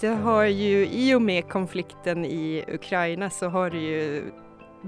Det 0.00 0.08
har 0.08 0.44
ju 0.44 0.86
i 0.86 1.14
och 1.14 1.22
med 1.22 1.48
konflikten 1.48 2.24
i 2.24 2.64
Ukraina 2.68 3.30
så 3.30 3.48
har 3.48 3.70
det 3.70 3.78
ju 3.78 4.32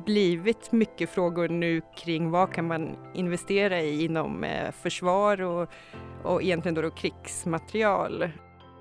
blivit 0.06 0.72
mycket 0.72 1.10
frågor 1.10 1.48
nu 1.48 1.80
kring 1.96 2.30
vad 2.30 2.54
kan 2.54 2.66
man 2.66 2.96
investera 3.14 3.80
i 3.80 4.04
inom 4.04 4.44
eh, 4.44 4.72
försvar 4.82 5.42
och, 5.42 5.68
och 6.24 6.42
egentligen 6.42 6.74
då, 6.74 6.82
då 6.82 6.90
krigsmaterial. 6.90 8.30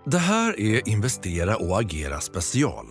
Det 0.05 0.17
här 0.17 0.59
är 0.59 0.89
Investera 0.89 1.55
och 1.55 1.79
agera 1.79 2.19
special. 2.19 2.85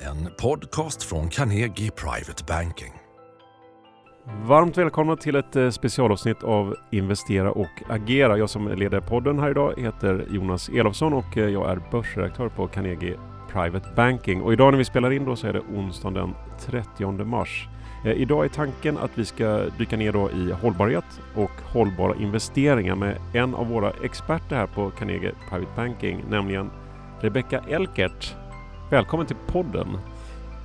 En 0.00 0.30
podcast 0.38 1.02
från 1.02 1.28
Carnegie 1.28 1.90
Private 1.90 2.44
Banking. 2.48 2.99
Varmt 4.24 4.78
välkomna 4.78 5.16
till 5.16 5.36
ett 5.36 5.56
eh, 5.56 5.70
specialavsnitt 5.70 6.42
av 6.42 6.76
Investera 6.90 7.52
och 7.52 7.82
agera. 7.88 8.38
Jag 8.38 8.50
som 8.50 8.68
leder 8.68 9.00
podden 9.00 9.38
här 9.38 9.50
idag 9.50 9.74
heter 9.78 10.26
Jonas 10.30 10.68
Elofsson 10.68 11.12
och 11.12 11.36
eh, 11.36 11.48
jag 11.48 11.70
är 11.70 11.80
börsredaktör 11.90 12.48
på 12.48 12.66
Carnegie 12.66 13.18
Private 13.52 13.88
Banking. 13.96 14.42
Och 14.42 14.52
idag 14.52 14.72
när 14.72 14.78
vi 14.78 14.84
spelar 14.84 15.10
in 15.10 15.24
då 15.24 15.36
så 15.36 15.46
är 15.46 15.52
det 15.52 15.60
onsdagen 15.60 16.14
den 16.14 16.34
30 16.60 17.24
mars. 17.24 17.68
Eh, 18.04 18.12
idag 18.12 18.44
är 18.44 18.48
tanken 18.48 18.98
att 18.98 19.10
vi 19.14 19.24
ska 19.24 19.62
dyka 19.78 19.96
ner 19.96 20.12
då 20.12 20.30
i 20.30 20.52
hållbarhet 20.62 21.20
och 21.34 21.72
hållbara 21.72 22.14
investeringar 22.14 22.94
med 22.94 23.16
en 23.34 23.54
av 23.54 23.68
våra 23.68 23.92
experter 24.02 24.56
här 24.56 24.66
på 24.66 24.90
Carnegie 24.90 25.32
Private 25.50 25.72
Banking, 25.76 26.24
nämligen 26.30 26.70
Rebecca 27.20 27.60
Elkert. 27.68 28.36
Välkommen 28.90 29.26
till 29.26 29.36
podden! 29.46 29.98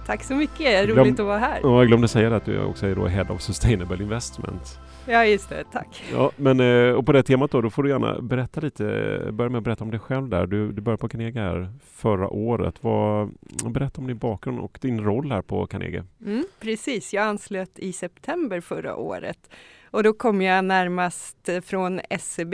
Tack 0.05 0.23
så 0.23 0.36
mycket, 0.36 0.90
roligt 0.90 0.95
Glöm, 0.95 1.12
att 1.12 1.20
vara 1.20 1.38
här. 1.38 1.59
jag 1.64 1.88
glömde 1.88 2.08
säga 2.08 2.36
att 2.36 2.46
du 2.46 2.63
också 2.63 2.88
är 2.88 2.96
då 2.96 3.08
Head 3.08 3.26
of 3.30 3.41
Sustainable 3.41 4.04
Investment. 4.04 4.80
Ja 5.08 5.26
just 5.26 5.50
det, 5.50 5.63
tack. 5.72 6.04
Ja, 6.13 6.32
men, 6.36 6.59
eh, 6.59 6.94
och 6.94 7.05
på 7.05 7.12
det 7.12 7.23
temat 7.23 7.52
då, 7.52 7.62
då 7.62 7.70
får 7.70 7.84
du 7.84 7.90
gärna 7.90 8.22
berätta 8.22 8.62
lite, 8.62 8.84
börja 9.32 9.49
med 9.49 9.58
att 9.58 9.63
berätta 9.63 9.84
om 9.84 9.91
dig 9.91 9.99
själv 9.99 10.30
där. 10.30 10.48
Du, 10.48 10.72
du 10.72 10.82
började 10.82 11.02
på 11.02 11.10
Carnegie 11.10 11.41
här 11.41 11.73
förra 11.86 12.30
året. 12.30 12.76
Vad, 12.82 13.32
berätta 13.70 14.02
om 14.02 14.08
din 14.08 14.18
bakgrund 14.18 14.60
och 14.60 14.77
din 14.82 15.04
roll 15.04 15.32
här 15.32 15.41
på 15.41 15.68
Carnegie. 15.68 16.04
Mm, 16.26 16.46
precis, 16.60 17.13
jag 17.13 17.26
anslöt 17.26 17.80
i 17.80 17.93
september 17.93 18.62
förra 18.62 18.96
året 18.96 19.49
och 19.91 20.04
då 20.04 20.13
kom 20.13 20.41
jag 20.41 20.65
närmast 20.65 21.49
från 21.63 22.02
SEB 22.20 22.54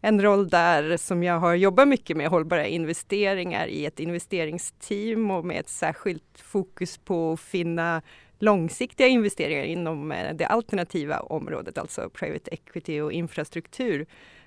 en 0.00 0.22
roll 0.22 0.48
där 0.48 0.96
som 0.96 1.22
jag 1.22 1.38
har 1.38 1.54
jobbat 1.54 1.88
mycket 1.88 2.16
med 2.16 2.28
hållbara 2.28 2.66
investeringar 2.66 3.66
i 3.66 3.86
ett 3.86 4.00
investeringsteam 4.00 5.30
och 5.30 5.44
med 5.44 5.60
ett 5.60 5.68
särskilt 5.68 6.40
fokus 6.42 6.98
på 6.98 7.32
att 7.32 7.40
finna 7.40 8.02
långsiktiga 8.38 9.06
investeringar 9.06 9.64
inom 9.64 10.12
eh, 10.12 10.34
det 10.34 10.46
alternativa 10.46 11.18
området, 11.18 11.78
alltså 11.78 12.10
private 12.10 12.50
equity 12.50 13.00
och 13.00 13.12
infrastruktur 13.12 14.06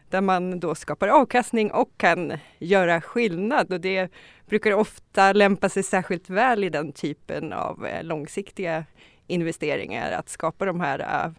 där 0.09 0.21
man 0.21 0.59
då 0.59 0.75
skapar 0.75 1.07
avkastning 1.07 1.71
och 1.71 1.97
kan 1.97 2.37
göra 2.59 3.01
skillnad. 3.01 3.73
Och 3.73 3.81
det 3.81 4.11
brukar 4.45 4.73
ofta 4.73 5.33
lämpa 5.33 5.69
sig 5.69 5.83
särskilt 5.83 6.29
väl 6.29 6.63
i 6.63 6.69
den 6.69 6.91
typen 6.91 7.53
av 7.53 7.85
eh, 7.85 8.03
långsiktiga 8.03 8.85
investeringar, 9.27 10.11
att 10.11 10.29
skapa 10.29 10.65
de 10.65 10.79
här 10.79 10.99
eh, 10.99 11.31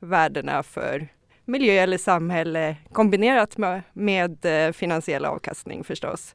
värdena 0.00 0.62
för 0.62 1.08
miljö 1.48 1.72
eller 1.72 1.98
samhälle 1.98 2.76
kombinerat 2.92 3.58
med, 3.58 3.82
med 3.92 4.44
eh, 4.44 4.72
finansiell 4.72 5.24
avkastning 5.24 5.84
förstås. 5.84 6.34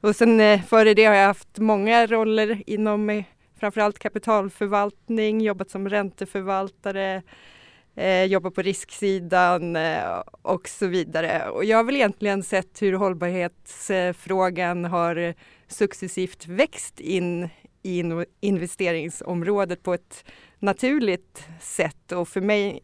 Och 0.00 0.16
sen 0.16 0.40
eh, 0.40 0.62
före 0.62 0.94
det 0.94 1.04
har 1.04 1.14
jag 1.14 1.26
haft 1.26 1.58
många 1.58 2.06
roller 2.06 2.62
inom 2.66 3.10
eh, 3.10 3.24
framförallt 3.60 3.98
kapitalförvaltning, 3.98 5.40
jobbat 5.40 5.70
som 5.70 5.88
ränteförvaltare, 5.88 7.22
eh, 7.96 8.24
jobbat 8.24 8.54
på 8.54 8.62
risksidan 8.62 9.76
eh, 9.76 10.22
och 10.42 10.68
så 10.68 10.86
vidare. 10.86 11.48
Och 11.48 11.64
jag 11.64 11.76
har 11.76 11.84
väl 11.84 11.96
egentligen 11.96 12.42
sett 12.42 12.82
hur 12.82 12.92
hållbarhetsfrågan 12.92 14.84
har 14.84 15.34
successivt 15.68 16.46
växt 16.46 17.00
in 17.00 17.48
i 17.82 18.02
investeringsområdet 18.40 19.82
på 19.82 19.94
ett 19.94 20.24
naturligt 20.58 21.48
sätt 21.60 22.12
och 22.12 22.28
för 22.28 22.40
mig 22.40 22.80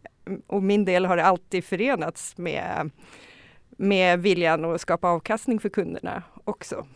och 0.46 0.62
min 0.62 0.84
del 0.84 1.06
har 1.06 1.16
det 1.16 1.24
alltid 1.24 1.64
förenats 1.64 2.38
med, 2.38 2.90
med 3.70 4.22
viljan 4.22 4.64
att 4.64 4.80
skapa 4.80 5.08
avkastning 5.08 5.60
för 5.60 5.68
kunderna 5.68 6.22
också. 6.44 6.86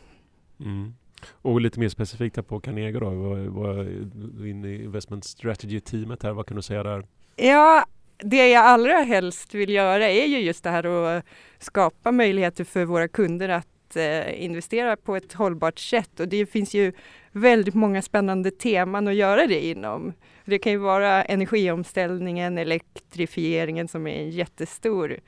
Mm. 0.60 0.94
Och 1.32 1.60
lite 1.60 1.80
mer 1.80 1.88
specifikt 1.88 2.48
på 2.48 2.60
Carnegie 2.60 3.00
då, 3.00 3.10
vad, 3.10 3.38
vad, 3.38 3.86
in 4.46 4.64
i 4.64 4.84
investment 4.84 5.24
strategy-teamet 5.24 6.22
här, 6.22 6.32
vad 6.32 6.46
kan 6.46 6.56
du 6.56 6.62
säga 6.62 6.82
där? 6.82 7.06
Ja, 7.36 7.84
det 8.18 8.48
jag 8.48 8.64
allra 8.64 8.92
helst 8.92 9.54
vill 9.54 9.70
göra 9.70 10.08
är 10.08 10.26
ju 10.26 10.38
just 10.38 10.64
det 10.64 10.70
här 10.70 10.84
att 10.84 11.24
skapa 11.58 12.12
möjligheter 12.12 12.64
för 12.64 12.84
våra 12.84 13.08
kunder 13.08 13.48
att 13.48 13.96
eh, 13.96 14.44
investera 14.44 14.96
på 14.96 15.16
ett 15.16 15.32
hållbart 15.32 15.78
sätt 15.78 16.20
och 16.20 16.28
det 16.28 16.46
finns 16.46 16.74
ju 16.74 16.92
väldigt 17.38 17.74
många 17.74 18.02
spännande 18.02 18.50
teman 18.50 19.08
att 19.08 19.14
göra 19.14 19.46
det 19.46 19.66
inom. 19.66 20.12
Det 20.44 20.58
kan 20.58 20.72
ju 20.72 20.78
vara 20.78 21.24
energiomställningen, 21.24 22.58
elektrifieringen 22.58 23.88
som 23.88 24.06
är 24.06 24.20
en 24.20 24.30
jättestor 24.30 25.18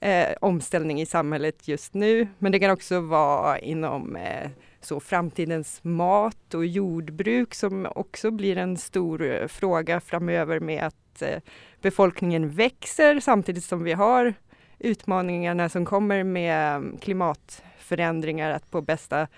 eh, 0.00 0.28
omställning 0.40 1.00
i 1.00 1.06
samhället 1.06 1.68
just 1.68 1.94
nu. 1.94 2.28
Men 2.38 2.52
det 2.52 2.58
kan 2.58 2.70
också 2.70 3.00
vara 3.00 3.58
inom 3.58 4.16
eh, 4.16 4.50
så 4.80 5.00
framtidens 5.00 5.84
mat 5.84 6.54
och 6.54 6.66
jordbruk 6.66 7.54
som 7.54 7.86
också 7.94 8.30
blir 8.30 8.58
en 8.58 8.76
stor 8.76 9.22
eh, 9.22 9.48
fråga 9.48 10.00
framöver 10.00 10.60
med 10.60 10.86
att 10.86 11.22
eh, 11.22 11.38
befolkningen 11.80 12.50
växer 12.50 13.20
samtidigt 13.20 13.64
som 13.64 13.84
vi 13.84 13.92
har 13.92 14.34
utmaningarna 14.78 15.68
som 15.68 15.84
kommer 15.84 16.24
med 16.24 16.76
mm, 16.76 16.96
klimatförändringar, 16.98 18.50
att 18.50 18.70
på 18.70 18.82
bästa 18.82 19.28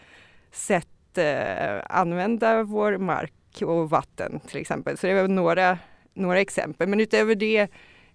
sätt 0.52 0.88
eh, 1.16 1.80
använda 1.88 2.62
vår 2.62 2.98
mark 2.98 3.62
och 3.62 3.90
vatten 3.90 4.40
till 4.40 4.60
exempel. 4.60 4.98
Så 4.98 5.06
det 5.06 5.12
är 5.12 5.28
några, 5.28 5.78
några 6.14 6.40
exempel. 6.40 6.88
Men 6.88 7.00
utöver 7.00 7.34
det 7.34 7.68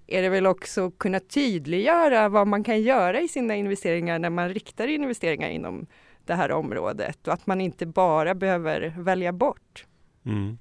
är 0.08 0.22
det 0.22 0.30
väl 0.30 0.46
också 0.46 0.92
kunna 0.92 1.20
tydliggöra 1.20 2.30
vad 2.30 2.48
man 2.48 2.64
kan 2.64 2.82
göra 2.82 3.22
i 3.22 3.28
sina 3.28 3.56
investeringar 3.56 4.20
när 4.20 4.30
man 4.30 4.50
riktar 4.50 4.88
investeringar 4.88 5.50
inom 5.50 5.86
det 6.26 6.34
här 6.34 6.52
området 6.52 7.28
och 7.28 7.34
att 7.34 7.48
man 7.48 7.62
inte 7.62 7.86
bara 7.86 8.36
behöver 8.36 8.94
välja 8.98 9.32
bort. 9.32 9.86
Mm. 10.26 10.58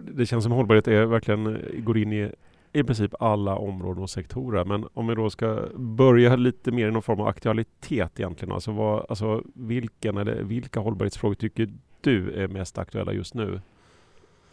Det 0.00 0.26
känns 0.26 0.44
som 0.44 0.52
hållbarhet 0.52 0.88
är 0.88 1.04
verkligen 1.04 1.46
eh, 1.46 1.80
går 1.80 1.98
in 1.98 2.12
i 2.12 2.32
i 2.74 2.84
princip 2.84 3.14
alla 3.20 3.56
områden 3.56 4.02
och 4.02 4.10
sektorer. 4.10 4.64
Men 4.64 4.88
om 4.94 5.06
vi 5.06 5.14
då 5.14 5.30
ska 5.30 5.68
börja 5.74 6.36
lite 6.36 6.70
mer 6.70 6.88
i 6.88 6.90
någon 6.90 7.02
form 7.02 7.20
av 7.20 7.26
aktualitet 7.26 8.20
egentligen. 8.20 8.52
Alltså, 8.52 8.72
vad, 8.72 9.06
alltså 9.08 9.42
vilken 9.54 10.16
eller 10.16 10.42
vilka 10.42 10.80
hållbarhetsfrågor 10.80 11.34
tycker 11.34 11.72
du 12.00 12.32
är 12.32 12.48
mest 12.48 12.78
aktuella 12.78 13.12
just 13.12 13.34
nu? 13.34 13.60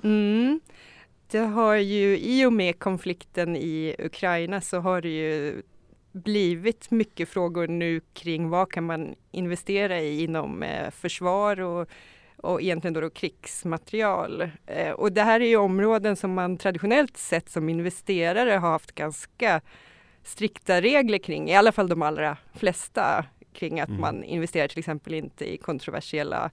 Mm. 0.04 0.60
Det 1.31 1.40
har 1.40 1.76
ju 1.76 2.18
i 2.20 2.46
och 2.46 2.54
med 2.54 2.80
konflikten 2.80 3.56
i 3.56 3.96
Ukraina 4.00 4.62
så 4.62 4.80
har 4.80 5.02
det 5.02 5.10
ju 5.10 5.62
blivit 6.12 6.92
mycket 6.92 7.30
frågor 7.30 7.68
nu 7.68 8.02
kring 8.14 8.50
vad 8.50 8.72
kan 8.72 8.84
man 8.84 9.16
investera 9.31 10.00
i 10.00 10.24
inom 10.24 10.64
eh, 10.64 10.92
försvar 10.92 11.62
och, 11.62 11.90
och 12.41 12.62
egentligen 12.62 12.94
då, 12.94 13.02
då 13.02 13.09
krigsmaterial. 13.09 14.50
Eh, 14.66 14.91
och 14.91 15.12
det 15.12 15.24
här 15.24 15.40
är 15.40 15.47
ju 15.47 15.57
områden 15.57 16.16
som 16.16 16.34
man 16.34 16.57
traditionellt 16.57 17.18
sett 17.18 17.50
som 17.50 17.69
investerare 17.69 18.52
har 18.52 18.69
haft 18.69 18.91
ganska 18.91 19.62
strikta 20.24 20.81
regler 20.81 21.18
kring, 21.18 21.50
i 21.50 21.56
alla 21.56 21.72
fall 21.72 21.88
de 21.88 22.01
allra 22.01 22.38
flesta 22.53 23.25
kring 23.53 23.80
att 23.80 23.90
mm. 23.90 24.01
man 24.01 24.24
investerar 24.24 24.68
till 24.68 24.80
exempel 24.80 25.13
inte 25.13 25.53
i 25.53 25.57
kontroversiella 25.57 26.51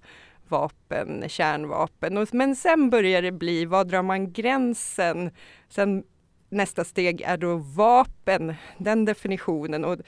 vapen, 0.48 1.24
kärnvapen. 1.28 2.26
Men 2.32 2.56
sen 2.56 2.90
börjar 2.90 3.22
det 3.22 3.32
bli, 3.32 3.64
vad 3.64 3.88
drar 3.88 4.02
man 4.02 4.32
gränsen? 4.32 5.30
Sen 5.68 6.04
nästa 6.48 6.84
steg 6.84 7.20
är 7.20 7.36
då 7.36 7.56
vapen, 7.56 8.54
den 8.78 9.04
definitionen. 9.04 9.84
Och 9.84 9.98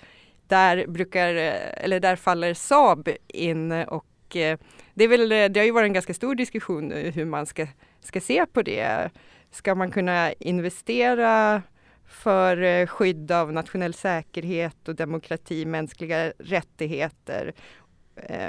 där, 0.46 0.86
brukar, 0.86 1.28
eller 1.28 2.00
där 2.00 2.16
faller 2.16 2.54
Saab 2.54 3.08
in 3.28 3.72
och 3.72 4.06
och 4.30 4.36
eh, 4.36 4.58
det, 4.94 5.04
är 5.04 5.08
väl, 5.08 5.32
eh, 5.32 5.44
det 5.44 5.60
har 5.60 5.64
ju 5.64 5.70
varit 5.70 5.86
en 5.86 5.92
ganska 5.92 6.14
stor 6.14 6.34
diskussion 6.34 6.92
hur 6.92 7.24
man 7.24 7.46
ska, 7.46 7.66
ska 8.00 8.20
se 8.20 8.46
på 8.46 8.62
det. 8.62 9.10
Ska 9.50 9.74
man 9.74 9.90
kunna 9.90 10.32
investera 10.32 11.62
för 12.06 12.62
eh, 12.62 12.86
skydd 12.86 13.32
av 13.32 13.52
nationell 13.52 13.94
säkerhet 13.94 14.88
och 14.88 14.94
demokrati, 14.94 15.64
mänskliga 15.64 16.32
rättigheter? 16.38 17.54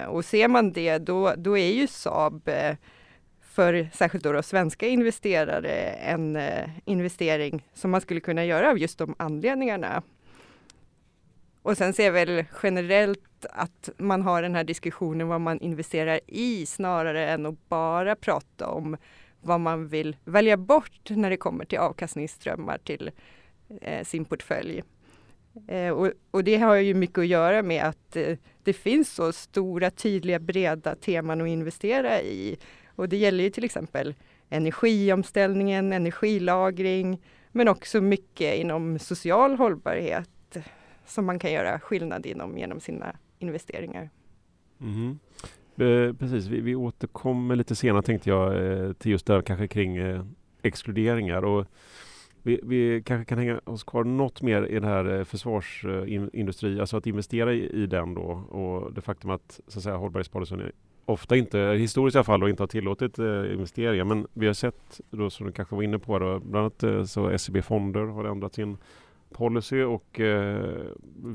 Och 0.08 0.26
ser 0.26 0.48
man 0.48 0.72
det, 0.72 0.98
då, 0.98 1.34
då 1.38 1.58
är 1.58 1.72
ju 1.74 1.88
Saab 1.88 2.50
för 3.42 3.90
särskilt 3.94 4.24
då, 4.24 4.32
då 4.32 4.44
svenska 4.44 4.88
investerare 4.88 5.72
en 5.90 6.36
eh, 6.36 6.70
investering 6.86 7.68
som 7.74 7.92
man 7.92 8.02
skulle 8.02 8.20
kunna 8.20 8.46
göra 8.46 8.70
av 8.70 8.80
just 8.80 8.98
de 8.98 9.16
anledningarna. 9.20 10.04
Och 11.62 11.78
sen 11.78 11.94
ser 11.94 12.06
jag 12.06 12.12
väl 12.12 12.46
generellt 12.64 13.46
att 13.50 13.90
man 13.98 14.22
har 14.22 14.42
den 14.42 14.56
här 14.56 14.64
diskussionen 14.64 15.28
vad 15.28 15.42
man 15.42 15.60
investerar 15.60 16.20
i 16.28 16.66
snarare 16.66 17.30
än 17.30 17.46
att 17.46 17.70
bara 17.70 18.16
prata 18.16 18.68
om 18.68 18.98
vad 19.42 19.60
man 19.60 19.88
vill 19.88 20.18
välja 20.26 20.58
bort 20.58 21.10
när 21.10 21.30
det 21.30 21.38
kommer 21.38 21.66
till 21.66 21.80
avkastningsströmmar 21.80 22.78
till 22.78 23.12
eh, 23.82 24.06
sin 24.06 24.26
portfölj. 24.26 24.84
Eh, 25.68 25.90
och, 25.90 26.12
och, 26.32 26.44
det 26.44 26.58
har 26.58 26.76
ju 26.76 26.94
mycket 26.94 27.18
att 27.18 27.28
göra 27.28 27.62
med 27.62 27.84
att 27.84 28.16
eh, 28.16 28.38
det 28.64 28.74
finns 28.74 29.14
så 29.14 29.32
stora, 29.32 29.92
tydliga, 29.92 30.40
breda 30.40 30.96
teman 30.96 31.42
att 31.42 31.48
investera 31.48 32.22
i. 32.22 32.58
Och 32.96 33.10
det 33.10 33.18
gäller 33.18 33.44
ju 33.44 33.50
till 33.50 33.64
exempel 33.64 34.16
energiomställningen, 34.50 35.94
energilagring, 35.94 37.22
men 37.52 37.68
också 37.68 38.02
mycket 38.02 38.56
inom 38.56 39.00
social 39.00 39.56
hållbarhet 39.56 40.58
som 41.12 41.26
man 41.26 41.40
kan 41.40 41.52
göra 41.52 41.80
skillnad 41.80 42.26
inom 42.26 42.58
genom 42.58 42.80
sina 42.80 43.16
investeringar. 43.40 44.10
Mm. 44.82 45.20
Precis, 46.18 46.48
vi, 46.48 46.62
vi 46.62 46.76
återkommer 46.76 47.56
lite 47.56 47.76
senare 47.76 48.02
tänkte 48.02 48.30
jag 48.30 48.66
eh, 48.66 48.94
till 48.94 49.12
just 49.12 49.26
det 49.26 49.34
här 49.34 49.42
kanske 49.42 49.68
kring 49.68 49.98
eh, 49.98 50.26
exkluderingar. 50.62 51.46
Och 51.46 51.68
vi, 52.44 52.60
vi, 52.64 53.04
kanske 53.06 53.26
kan 53.26 53.38
hänga 53.38 53.62
oss 53.64 53.84
kvar 53.84 54.04
något 54.04 54.42
mer 54.42 54.64
i 54.64 54.74
den 54.74 54.84
här 54.84 55.18
eh, 55.20 55.24
försvarsindustrin, 55.24 56.22
försvarsindustri, 56.26 56.76
eh, 56.76 56.80
alltså 56.80 56.98
att 56.98 57.08
investera 57.08 57.54
i, 57.54 57.84
i 57.84 57.88
den 57.88 58.14
då 58.14 58.22
och 58.50 58.94
det 58.94 59.02
faktum 59.02 59.30
att, 59.30 59.60
så 59.68 59.80
att 59.80 59.84
säga, 59.84 59.96
hållbarhetspolicyn 59.96 60.72
ofta 61.06 61.36
inte, 61.36 61.60
historiskt 61.60 62.16
i 62.16 62.18
alla 62.18 62.24
fall, 62.24 62.44
och 62.44 62.50
inte 62.50 62.64
har 62.64 62.68
tillåtit 62.68 63.20
eh, 63.20 63.54
investeringar. 63.54 64.04
Men 64.04 64.28
vi 64.34 64.48
har 64.48 64.54
sett, 64.54 65.02
då, 65.10 65.30
som 65.30 65.46
du 65.46 65.52
kanske 65.52 65.76
var 65.76 65.84
inne 65.84 66.00
på, 66.00 66.20
då, 66.20 66.40
bland 66.40 66.58
annat 66.58 66.84
eh, 66.84 67.04
så 67.04 67.38
SEB 67.38 67.64
Fonder 67.64 68.06
har 68.06 68.26
ändrat 68.26 68.54
sin 68.54 68.78
policy 69.34 69.84
och 69.84 70.20
eh, 70.20 70.86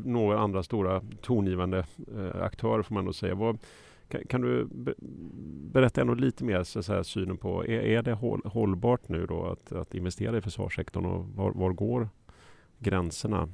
några 0.05 0.39
andra 0.39 0.63
stora 0.63 1.03
tongivande 1.21 1.79
eh, 2.17 2.43
aktörer 2.43 2.83
får 2.83 2.95
man 2.95 3.05
nog 3.05 3.15
säga. 3.15 3.35
Vad, 3.35 3.59
kan, 4.09 4.27
kan, 4.27 4.41
du 4.41 4.65
be, 4.65 4.95
berätta 5.73 6.01
ännu 6.01 6.15
lite 6.15 6.45
mer 6.45 6.63
så, 6.63 6.83
så 6.83 6.93
här, 6.93 7.03
synen 7.03 7.37
på, 7.37 7.65
är, 7.65 7.81
är 7.81 8.03
det 8.03 8.13
håll, 8.13 8.41
hållbart 8.45 9.09
nu 9.09 9.27
då 9.27 9.47
att, 9.47 9.73
att 9.73 9.95
investera 9.95 10.39
i 10.39 10.41
försvarssektorn 10.41 11.07
och 11.07 11.25
var, 11.25 11.53
var 11.53 11.73
går 11.73 12.09
gränserna? 12.79 13.49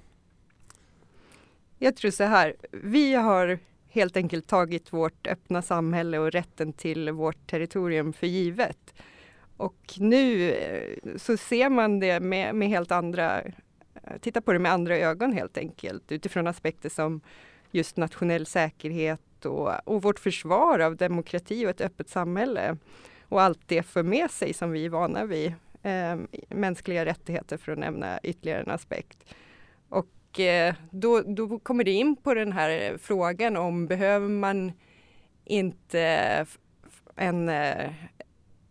Jag 1.79 1.97
tror 1.97 2.11
så 2.11 2.25
här, 2.25 2.55
vi 2.71 3.15
har 3.15 3.59
helt 3.89 4.17
enkelt 4.17 4.47
tagit 4.47 4.93
vårt 4.93 5.27
öppna 5.27 5.63
samhälle 5.63 6.19
och 6.19 6.31
rätten 6.31 6.73
till 6.73 7.11
vårt 7.11 7.47
territorium 7.47 8.13
för 8.13 8.27
givet. 8.27 8.95
Och 9.57 9.95
nu 9.99 10.51
eh, 10.51 11.17
så 11.17 11.37
ser 11.37 11.71
man 11.71 12.01
det 12.01 12.21
med, 12.21 12.55
med 12.55 12.69
helt 12.69 12.93
andra, 12.93 13.43
Eh, 13.95 14.19
titta 14.21 14.41
på 14.41 14.53
det 14.53 14.59
med 14.59 14.73
andra 14.73 14.97
ögon 14.97 15.33
helt 15.33 15.59
enkelt 15.59 16.13
utifrån 16.13 16.47
aspekter 16.47 16.89
som 16.89 17.21
just 17.71 17.97
nationell 17.97 18.47
säkerhet 18.47 19.45
och, 19.45 19.89
och 19.89 20.03
vårt 20.03 20.19
försvar 20.19 20.79
av 20.79 20.97
demokrati 20.97 21.67
och 21.67 21.71
ett 21.71 21.81
öppet 21.81 22.09
samhälle. 22.09 22.77
Och 23.29 23.43
allt 23.43 23.61
det 23.67 23.83
för 23.83 24.03
med 24.03 24.31
sig 24.31 24.53
som 24.53 24.71
vi 24.71 24.85
är 24.85 24.91
vana 24.91 25.25
vid. 25.25 25.55
Eh, 25.83 26.17
mänskliga 26.49 27.05
rättigheter 27.05 27.57
för 27.57 27.73
att 27.73 27.79
nämna 27.79 28.21
ytterligare 28.23 28.63
en 28.63 28.71
aspekt. 28.71 29.35
Och 29.89 30.41
eh, 30.41 30.75
då, 30.91 31.21
då 31.21 31.59
kommer 31.59 31.85
det 31.85 31.91
in 31.91 32.17
på 32.17 32.35
den 32.35 32.53
här 32.53 32.97
frågan 32.99 33.57
om 33.57 33.87
behöver 33.87 34.29
man 34.29 34.73
inte 35.45 36.47
en 37.17 37.49
eh, 37.49 37.93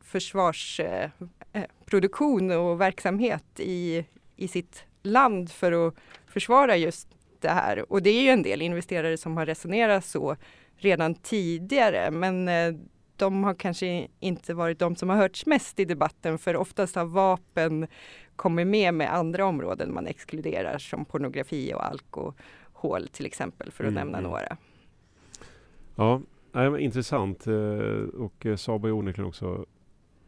försvarsproduktion 0.01 2.51
eh, 2.51 2.55
eh, 2.55 2.63
och 2.63 2.81
verksamhet 2.81 3.59
i, 3.59 4.05
i 4.35 4.47
sitt 4.47 4.83
land 5.03 5.51
för 5.51 5.87
att 5.87 5.95
försvara 6.27 6.77
just 6.77 7.07
det 7.39 7.49
här. 7.49 7.91
Och 7.91 8.01
det 8.01 8.09
är 8.09 8.21
ju 8.21 8.29
en 8.29 8.43
del 8.43 8.61
investerare 8.61 9.17
som 9.17 9.37
har 9.37 9.45
resonerat 9.45 10.05
så 10.05 10.35
redan 10.77 11.15
tidigare 11.15 12.11
men 12.11 12.49
de 13.21 13.43
har 13.43 13.53
kanske 13.53 14.07
inte 14.19 14.53
varit 14.53 14.79
de 14.79 14.95
som 14.95 15.09
har 15.09 15.17
hörts 15.17 15.45
mest 15.45 15.79
i 15.79 15.85
debatten 15.85 16.37
för 16.37 16.55
oftast 16.55 16.95
har 16.95 17.05
vapen 17.05 17.87
kommit 18.35 18.67
med 18.67 18.93
med 18.93 19.13
andra 19.13 19.45
områden 19.45 19.93
man 19.93 20.07
exkluderar 20.07 20.77
som 20.77 21.05
pornografi 21.05 21.73
och 21.73 21.85
alkohol 21.85 23.07
till 23.11 23.25
exempel 23.25 23.71
för 23.71 23.83
att 23.83 23.91
mm. 23.91 24.03
nämna 24.03 24.17
mm. 24.17 24.31
några. 24.31 24.57
Ja, 25.95 26.21
nej, 26.51 26.81
intressant 26.81 27.47
eh, 27.47 27.53
och 28.17 28.45
eh, 28.45 28.55
Saab 28.55 28.81
har 28.81 28.91
onekligen 28.91 29.27
också 29.27 29.65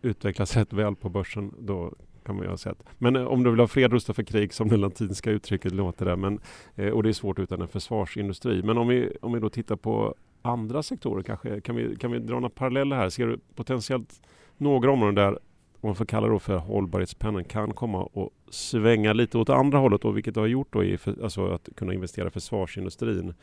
utvecklats 0.02 0.56
rätt 0.58 0.74
väl 0.74 0.96
på 0.96 1.10
börsen 1.10 1.54
då 1.60 1.94
kan 2.26 2.36
man 2.36 2.44
ju 2.44 2.50
ha 2.50 2.58
sett. 2.58 2.84
Men 2.98 3.16
eh, 3.16 3.24
om 3.26 3.44
du 3.44 3.50
vill 3.50 3.60
ha 3.60 3.68
fred 3.68 3.94
rusta 3.94 4.14
för 4.14 4.24
krig 4.24 4.54
som 4.54 4.70
det 4.70 4.78
latinska 4.78 5.32
uttrycket 5.32 5.72
låter 5.72 6.06
det. 6.06 6.16
Men, 6.16 6.40
eh, 6.76 6.90
och 6.90 7.04
det 7.04 7.10
är 7.10 7.14
svårt 7.14 7.40
utan 7.40 7.62
en 7.62 7.68
försvarsindustri. 7.68 8.64
Men 8.64 8.78
om 8.78 8.88
vi, 8.88 9.18
om 9.22 9.34
vi 9.34 9.40
då 9.40 9.50
tittar 9.50 9.76
på 9.76 10.16
andra 10.42 10.84
sektorer 10.84 11.24
kanske? 11.24 11.62
Kan 11.62 11.76
vi, 11.76 11.96
kan 11.96 12.12
vi 12.12 12.20
dra 12.20 12.34
några 12.36 12.50
paralleller 12.50 12.96
här? 12.96 13.10
Ser 13.10 13.28
du 13.28 13.40
potentiellt 13.56 14.22
några 14.58 14.92
områden 14.92 15.16
där 15.16 15.40
om 15.84 15.88
man 15.88 15.96
får 15.96 16.06
kalla 16.06 16.28
det 16.28 16.40
för 16.40 16.58
hållbarhetspennan 16.58 17.44
kan 17.44 17.74
komma 17.74 18.04
och 18.04 18.30
svänga 18.50 19.14
lite 19.14 19.38
åt 19.38 19.50
andra 19.50 19.78
hållet 19.78 20.06
och 20.06 20.18
vilket 20.18 20.34
det 20.34 20.40
har 20.40 20.48
gjort 20.48 20.74
då 20.74 20.84
i 20.84 20.98
för, 20.98 21.24
alltså 21.24 21.48
att 21.48 21.70
kunna 21.76 21.94
investera 21.94 22.28
i 22.28 22.32
försvarsindustrin 22.32 23.34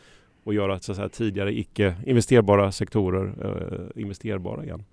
och 0.44 0.54
göra 0.54 0.80
så 0.80 0.92
att 0.92 0.96
säga, 0.96 1.08
tidigare 1.08 1.58
icke 1.58 1.96
investerbara 2.06 2.72
sektorer 2.72 3.34
eh, 3.44 4.02
investerbara 4.02 4.64
igen? 4.64 4.84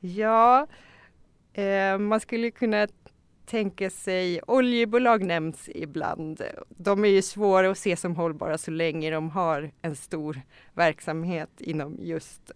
Ja, 0.00 0.66
eh, 1.52 1.98
man 1.98 2.20
skulle 2.20 2.50
kunna 2.50 2.86
tänka 3.46 3.90
sig, 3.90 4.40
oljebolag 4.46 5.24
nämns 5.24 5.68
ibland. 5.74 6.42
De 6.68 7.04
är 7.04 7.08
ju 7.08 7.22
svåra 7.22 7.70
att 7.70 7.78
se 7.78 7.96
som 7.96 8.16
hållbara 8.16 8.58
så 8.58 8.70
länge 8.70 9.10
de 9.10 9.30
har 9.30 9.70
en 9.82 9.96
stor 9.96 10.40
verksamhet 10.74 11.50
inom 11.58 11.98
just 12.00 12.50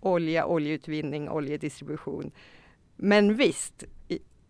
olja, 0.00 0.46
oljeutvinning, 0.46 1.28
oljedistribution. 1.28 2.30
Men 2.96 3.34
visst, 3.34 3.84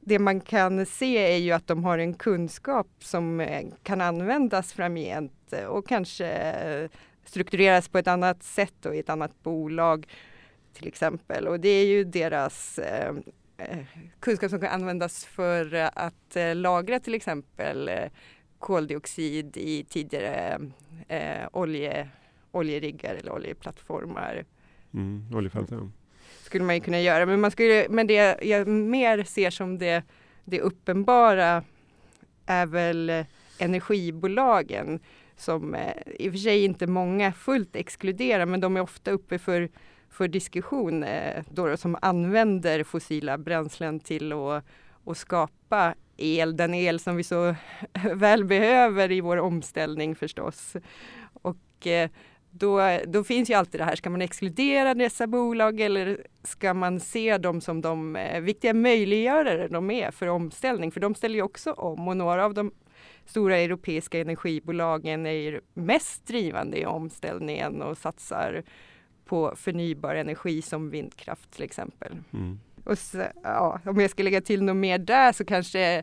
det 0.01 0.19
man 0.19 0.41
kan 0.41 0.87
se 0.87 1.35
är 1.35 1.37
ju 1.37 1.53
att 1.53 1.67
de 1.67 1.85
har 1.85 1.99
en 1.99 2.15
kunskap 2.15 2.89
som 2.99 3.41
eh, 3.41 3.67
kan 3.83 4.01
användas 4.01 4.73
framgent 4.73 5.55
och 5.69 5.89
kanske 5.89 6.27
eh, 6.29 6.91
struktureras 7.25 7.89
på 7.89 7.99
ett 7.99 8.09
annat 8.09 8.43
sätt 8.43 8.87
och 8.87 8.95
i 8.95 8.99
ett 8.99 9.11
annat 9.11 9.43
bolag 9.43 10.07
till 10.73 10.89
exempel. 10.89 11.49
Och 11.49 11.61
det 11.61 11.69
är 11.69 11.87
ju 11.87 12.05
deras 12.05 12.79
Eh, 12.79 13.13
kunskap 14.21 14.51
som 14.51 14.61
kan 14.61 14.69
användas 14.69 15.25
för 15.25 15.75
att 15.95 16.37
eh, 16.37 16.55
lagra 16.55 17.01
till 17.01 17.15
exempel 17.15 17.89
eh, 17.89 18.11
koldioxid 18.59 19.57
i 19.57 19.85
tidigare 19.85 20.61
eh, 21.09 21.49
olje, 21.53 22.09
oljeriggar 22.51 23.15
eller 23.15 23.33
oljeplattformar. 23.33 24.45
Mm, 24.95 25.27
oljefält, 25.35 25.71
ja. 25.71 25.89
Skulle 26.43 26.65
man 26.65 26.75
ju 26.75 26.81
kunna 26.81 27.01
göra, 27.01 27.27
men, 27.27 27.41
man 27.41 27.51
skulle, 27.51 27.87
men 27.91 28.07
det 28.07 28.39
jag 28.43 28.69
mer 28.69 29.25
ser 29.25 29.51
som 29.51 29.79
det, 29.79 30.03
det 30.45 30.61
uppenbara 30.61 31.65
är 32.47 32.67
väl 32.67 33.25
energibolagen 33.59 35.01
som 35.37 35.75
eh, 35.75 35.93
i 36.19 36.29
och 36.29 36.33
för 36.33 36.39
sig 36.39 36.65
inte 36.65 36.87
många 36.87 37.33
fullt 37.33 37.77
exkluderar, 37.77 38.47
men 38.47 38.61
de 38.61 38.77
är 38.77 38.81
ofta 38.81 39.11
uppe 39.11 39.39
för 39.39 39.69
för 40.13 40.29
diskussion 40.29 41.03
eh, 41.03 41.43
då, 41.51 41.77
som 41.77 41.97
använder 42.03 42.85
fossila 42.85 43.39
bränslen 43.39 44.01
till 44.01 44.33
att, 44.33 44.65
att 45.07 45.17
skapa 45.17 45.95
el, 46.17 46.57
den 46.57 46.75
el 46.75 47.01
som 47.01 47.17
vi 47.17 47.25
så 47.25 47.55
väl 48.15 48.45
behöver 48.45 49.13
i 49.13 49.21
vår 49.21 49.37
omställning 49.37 50.15
förstås. 50.15 50.77
Och 51.33 51.87
eh, 51.87 52.11
då, 52.51 52.99
då 53.07 53.25
finns 53.25 53.51
ju 53.51 53.55
alltid 53.55 53.81
det 53.81 53.85
här, 53.85 53.97
ska 53.97 54.11
man 54.11 54.23
exkludera 54.23 54.95
dessa 54.95 55.27
bolag 55.27 55.81
eller 55.81 56.27
ska 56.43 56.75
man 56.75 57.01
se 57.01 57.39
dem 57.39 57.61
som 57.61 57.81
de 57.81 58.17
eh, 58.17 58.41
viktiga 58.41 58.75
möjliggörare 58.75 59.69
de 59.69 59.91
är 59.91 60.11
för 60.11 60.27
omställning? 60.27 60.93
För 60.93 61.01
de 61.01 61.15
ställer 61.15 61.35
ju 61.35 61.43
också 61.43 61.73
om 61.73 62.09
och 62.09 62.17
några 62.17 62.45
av 62.45 62.55
de 62.55 62.73
stora 63.27 63.57
europeiska 63.57 64.21
energibolagen 64.21 65.27
är 65.27 65.61
mest 65.75 66.27
drivande 66.27 66.79
i 66.79 66.87
omställningen 66.87 67.83
och 67.83 67.99
satsar 67.99 68.63
på 69.33 69.53
förnybar 69.57 70.15
energi 70.15 70.63
som 70.63 70.91
vindkraft 70.91 71.51
till 71.51 71.63
exempel. 71.63 72.13
Mm. 72.33 72.61
Och 72.85 72.99
så, 72.99 73.25
ja, 73.43 73.81
om 73.85 74.01
jag 74.01 74.11
ska 74.11 74.23
lägga 74.23 74.41
till 74.41 74.63
något 74.63 74.77
mer 74.77 74.99
där 74.99 75.33
så 75.33 75.45
kanske 75.45 76.03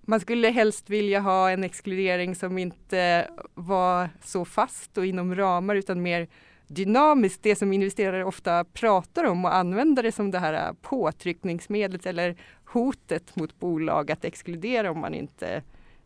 man 0.00 0.20
skulle 0.20 0.48
helst 0.48 0.90
vilja 0.90 1.20
ha 1.20 1.50
en 1.50 1.64
exkludering 1.64 2.34
som 2.34 2.58
inte 2.58 3.28
var 3.54 4.08
så 4.24 4.44
fast 4.44 4.98
och 4.98 5.06
inom 5.06 5.34
ramar 5.34 5.74
utan 5.74 6.02
mer 6.02 6.28
dynamiskt, 6.66 7.42
det 7.42 7.56
som 7.56 7.72
investerare 7.72 8.24
ofta 8.24 8.64
pratar 8.64 9.24
om 9.24 9.44
och 9.44 9.54
använder 9.54 10.02
det 10.02 10.12
som 10.12 10.30
det 10.30 10.38
här 10.38 10.72
påtryckningsmedlet 10.72 12.06
eller 12.06 12.36
hotet 12.64 13.36
mot 13.36 13.58
bolag 13.58 14.10
att 14.10 14.24
exkludera 14.24 14.90
om 14.90 15.00
man 15.00 15.14
inte 15.14 15.62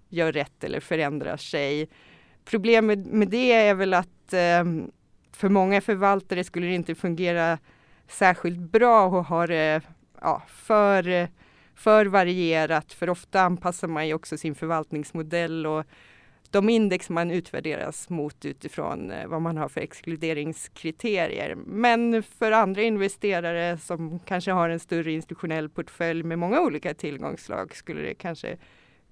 gör 0.09 0.33
rätt 0.33 0.65
eller 0.65 0.81
förändrar 0.81 1.37
sig. 1.37 1.89
Problemet 2.45 3.07
med 3.07 3.29
det 3.29 3.53
är 3.53 3.75
väl 3.75 3.95
att 3.95 4.33
eh, 4.33 4.65
för 5.41 5.49
många 5.49 5.81
förvaltare 5.81 6.45
skulle 6.45 6.67
det 6.67 6.75
inte 6.75 6.95
fungera 6.95 7.59
särskilt 8.09 8.59
bra 8.59 9.21
att 9.21 9.27
ha 9.27 9.47
det 9.47 9.83
ja, 10.21 10.43
för, 10.47 11.29
för 11.75 12.07
varierat, 12.07 12.93
för 12.93 13.11
ofta 13.11 13.41
anpassar 13.41 13.89
man 13.89 14.09
ju 14.09 14.15
också 14.15 14.39
sin 14.39 14.55
förvaltningsmodell 14.55 15.67
och 15.67 15.85
de 16.51 16.69
index 16.69 17.11
man 17.11 17.31
utvärderas 17.31 18.09
mot 18.09 18.45
utifrån 18.45 19.11
eh, 19.11 19.27
vad 19.27 19.43
man 19.43 19.57
har 19.57 19.69
för 19.69 19.81
exkluderingskriterier. 19.81 21.55
Men 21.55 22.23
för 22.23 22.53
andra 22.53 22.83
investerare 22.83 23.79
som 23.79 24.19
kanske 24.19 24.51
har 24.53 24.69
en 24.69 24.81
större 24.81 25.13
institutionell 25.13 25.69
portfölj 25.69 26.23
med 26.23 26.39
många 26.39 26.61
olika 26.61 26.95
tillgångsslag 26.95 27.77
skulle 27.77 28.01
det 28.01 28.15
kanske 28.15 28.57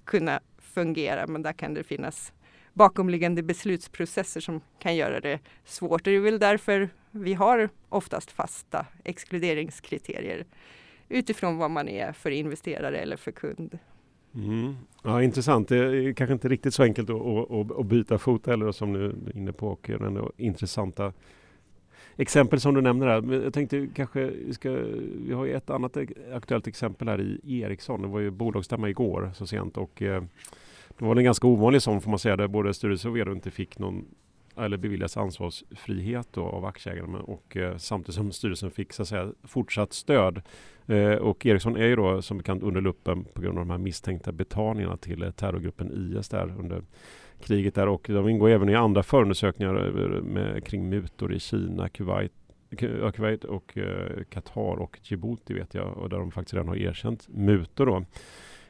kunna 0.05 0.41
fungera, 0.59 1.27
men 1.27 1.43
där 1.43 1.53
kan 1.53 1.75
det 1.75 1.83
finnas 1.85 2.33
bakomliggande 2.79 3.43
beslutsprocesser 3.43 4.41
som 4.41 4.61
kan 4.79 4.97
göra 4.97 5.21
det 5.21 5.39
svårt. 5.65 6.05
Det 6.05 6.11
är 6.11 6.21
väl 6.21 6.39
därför 6.39 6.89
vi 7.11 7.35
har 7.35 7.69
oftast 7.89 8.31
fasta 8.31 8.87
exkluderingskriterier 9.05 10.45
utifrån 11.09 11.57
vad 11.57 11.71
man 11.71 11.89
är 11.89 12.13
för 12.13 12.31
investerare 12.31 12.99
eller 12.99 13.17
för 13.17 13.33
kund. 13.33 13.79
Mm. 14.35 14.77
Ja, 15.03 15.23
intressant. 15.23 15.69
Det 15.69 15.77
är 15.77 16.13
kanske 16.13 16.33
inte 16.33 16.49
riktigt 16.49 16.75
så 16.75 16.83
enkelt 16.83 17.11
att, 17.11 17.51
att, 17.51 17.79
att 17.79 17.87
byta 17.87 18.19
fot 18.19 18.47
heller 18.47 18.73
som 18.73 18.93
du 18.93 19.05
är 19.05 19.37
inne 19.37 19.53
på 19.53 19.69
och 19.69 19.91
ändå 19.91 20.33
intressanta 20.37 21.13
exempel 22.17 22.61
som 22.61 22.75
du 22.75 22.81
nämner 22.81 23.07
här. 23.07 23.43
Jag 23.43 23.55
tänkte 23.55 23.89
kanske, 23.95 24.27
vi, 24.27 24.55
ska, 24.55 24.71
vi 25.27 25.33
har 25.33 25.45
ju 25.45 25.55
ett 25.55 25.71
annat 25.71 25.97
aktuellt 26.35 26.67
exempel 26.67 27.09
här 27.09 27.21
i 27.21 27.61
Ericsson. 27.61 28.03
Det 28.03 28.09
var 28.09 28.21
ju 28.21 28.31
bolagsstämma 28.31 28.89
igår 28.89 29.31
så 29.35 29.47
sent 29.47 29.77
och 29.77 30.03
eh, 30.03 30.23
det 30.99 31.05
var 31.05 31.17
en 31.17 31.25
ganska 31.25 31.47
ovanlig 31.47 31.83
sån 31.83 32.01
får 32.01 32.11
man 32.11 32.19
säga 32.19 32.37
där 32.37 32.49
både 32.49 32.75
styrelse 32.75 33.09
och 33.09 33.17
vd 33.17 33.33
inte 33.33 33.51
fick 33.51 33.79
någon 33.79 34.05
eller 34.57 34.77
beviljas 34.77 35.17
ansvarsfrihet 35.17 36.29
då, 36.33 36.45
av 36.45 36.65
aktieägarna 36.65 37.19
och 37.19 37.57
eh, 37.57 37.77
samtidigt 37.77 38.15
som 38.15 38.33
styrelsen 38.33 38.71
fick 38.71 38.93
så 38.93 39.03
att 39.03 39.09
säga, 39.09 39.33
fortsatt 39.45 39.93
stöd. 39.93 40.43
Eh, 40.87 41.13
och 41.13 41.47
Ericsson 41.47 41.77
är 41.77 41.87
ju 41.87 41.97
då 41.97 42.23
som 42.23 42.39
bekant 42.39 42.63
under 42.63 42.81
luppen 42.81 43.25
på 43.25 43.43
grund 43.43 43.59
av 43.59 43.67
de 43.67 43.71
här 43.71 43.79
misstänkta 43.79 44.33
betalningarna 44.33 44.97
till 44.97 45.23
eh, 45.23 45.31
terrorgruppen 45.31 46.17
IS 46.19 46.29
där 46.29 46.55
under 46.59 46.83
kriget 47.41 47.75
där 47.75 47.89
och 47.89 48.07
de 48.09 48.29
ingår 48.29 48.49
även 48.49 48.69
i 48.69 48.75
andra 48.75 49.03
förundersökningar 49.03 49.75
eh, 49.75 50.23
med, 50.23 50.65
kring 50.65 50.89
mutor 50.89 51.35
i 51.35 51.41
Kina, 51.41 51.89
Kuwait, 51.89 52.33
Kuwait 53.15 53.45
och 53.45 53.79
eh, 53.79 54.25
Qatar 54.31 54.81
och 54.81 54.99
Djibouti 55.03 55.55
vet 55.55 55.75
jag 55.75 55.99
och 55.99 56.09
där 56.09 56.19
de 56.19 56.31
faktiskt 56.31 56.55
redan 56.55 56.69
har 56.69 56.77
erkänt 56.77 57.29
mutor 57.29 57.87
då. 57.87 58.05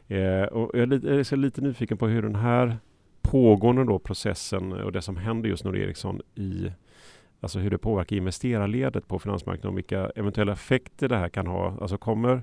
Eh, 0.08 0.42
och 0.42 0.70
jag 0.74 0.82
är 0.82 0.86
lite, 0.86 1.06
jag 1.06 1.18
är 1.18 1.36
lite 1.36 1.60
nyfiken 1.60 1.98
på 1.98 2.06
hur 2.06 2.22
den 2.22 2.34
här 2.34 2.76
pågående 3.22 3.84
då 3.84 3.98
processen 3.98 4.72
eh, 4.72 4.78
och 4.78 4.92
det 4.92 5.02
som 5.02 5.16
händer 5.16 5.48
just 5.48 5.64
nu 5.64 5.82
Eriksson 5.82 6.20
i 6.34 6.72
Alltså 7.40 7.58
hur 7.58 7.70
det 7.70 7.78
påverkar 7.78 8.16
investerarledet 8.16 9.08
på 9.08 9.18
finansmarknaden 9.18 9.70
och 9.70 9.78
vilka 9.78 10.10
eventuella 10.16 10.52
effekter 10.52 11.08
det 11.08 11.16
här 11.16 11.28
kan 11.28 11.46
ha. 11.46 11.76
Alltså 11.80 11.98
kommer, 11.98 12.42